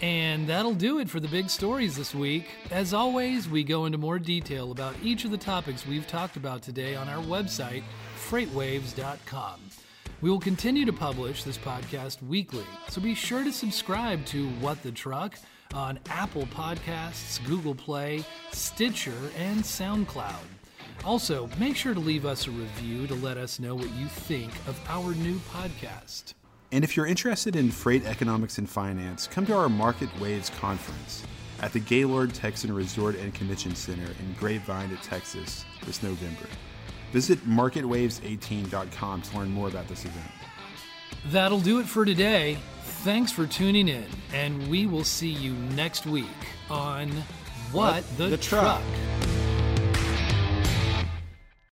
And 0.00 0.46
that'll 0.46 0.74
do 0.74 0.98
it 0.98 1.08
for 1.08 1.20
the 1.20 1.28
big 1.28 1.48
stories 1.48 1.96
this 1.96 2.14
week. 2.14 2.46
As 2.70 2.92
always, 2.92 3.48
we 3.48 3.64
go 3.64 3.86
into 3.86 3.96
more 3.96 4.18
detail 4.18 4.70
about 4.70 4.94
each 5.02 5.24
of 5.24 5.30
the 5.30 5.38
topics 5.38 5.86
we've 5.86 6.06
talked 6.06 6.36
about 6.36 6.62
today 6.62 6.94
on 6.94 7.08
our 7.08 7.22
website, 7.24 7.82
freightwaves.com. 8.28 9.60
We 10.20 10.30
will 10.30 10.40
continue 10.40 10.84
to 10.84 10.92
publish 10.92 11.44
this 11.44 11.58
podcast 11.58 12.22
weekly, 12.22 12.64
so 12.88 13.00
be 13.00 13.14
sure 13.14 13.44
to 13.44 13.52
subscribe 13.52 14.24
to 14.26 14.48
What 14.60 14.82
the 14.82 14.92
Truck 14.92 15.34
on 15.74 15.98
Apple 16.08 16.46
Podcasts, 16.46 17.44
Google 17.46 17.74
Play, 17.74 18.24
Stitcher, 18.52 19.30
and 19.36 19.62
SoundCloud. 19.62 20.44
Also, 21.04 21.48
make 21.58 21.76
sure 21.76 21.94
to 21.94 22.00
leave 22.00 22.26
us 22.26 22.46
a 22.46 22.50
review 22.50 23.06
to 23.06 23.14
let 23.14 23.36
us 23.36 23.60
know 23.60 23.74
what 23.74 23.90
you 23.94 24.06
think 24.06 24.52
of 24.66 24.80
our 24.88 25.14
new 25.14 25.38
podcast. 25.50 26.34
And 26.72 26.82
if 26.82 26.96
you're 26.96 27.06
interested 27.06 27.54
in 27.54 27.70
freight 27.70 28.04
economics 28.04 28.58
and 28.58 28.68
finance, 28.68 29.26
come 29.26 29.46
to 29.46 29.54
our 29.54 29.68
Market 29.68 30.08
Waves 30.18 30.50
conference 30.50 31.22
at 31.60 31.72
the 31.72 31.80
Gaylord 31.80 32.34
Texan 32.34 32.72
Resort 32.72 33.16
and 33.16 33.32
Convention 33.34 33.74
Center 33.74 34.04
in 34.06 34.34
Grapevine, 34.38 34.96
Texas 35.02 35.64
this 35.84 36.02
November. 36.02 36.46
Visit 37.12 37.38
marketwaves18.com 37.46 39.22
to 39.22 39.38
learn 39.38 39.50
more 39.50 39.68
about 39.68 39.88
this 39.88 40.04
event. 40.04 40.30
That'll 41.26 41.60
do 41.60 41.78
it 41.78 41.86
for 41.86 42.04
today. 42.04 42.58
Thanks 43.06 43.30
for 43.30 43.46
tuning 43.46 43.86
in, 43.86 44.04
and 44.32 44.68
we 44.68 44.88
will 44.88 45.04
see 45.04 45.28
you 45.28 45.52
next 45.76 46.06
week 46.06 46.26
on 46.68 47.08
What, 47.70 48.02
the, 48.16 48.30
the 48.30 48.36
Truck. 48.36 48.82
truck. 48.82 49.35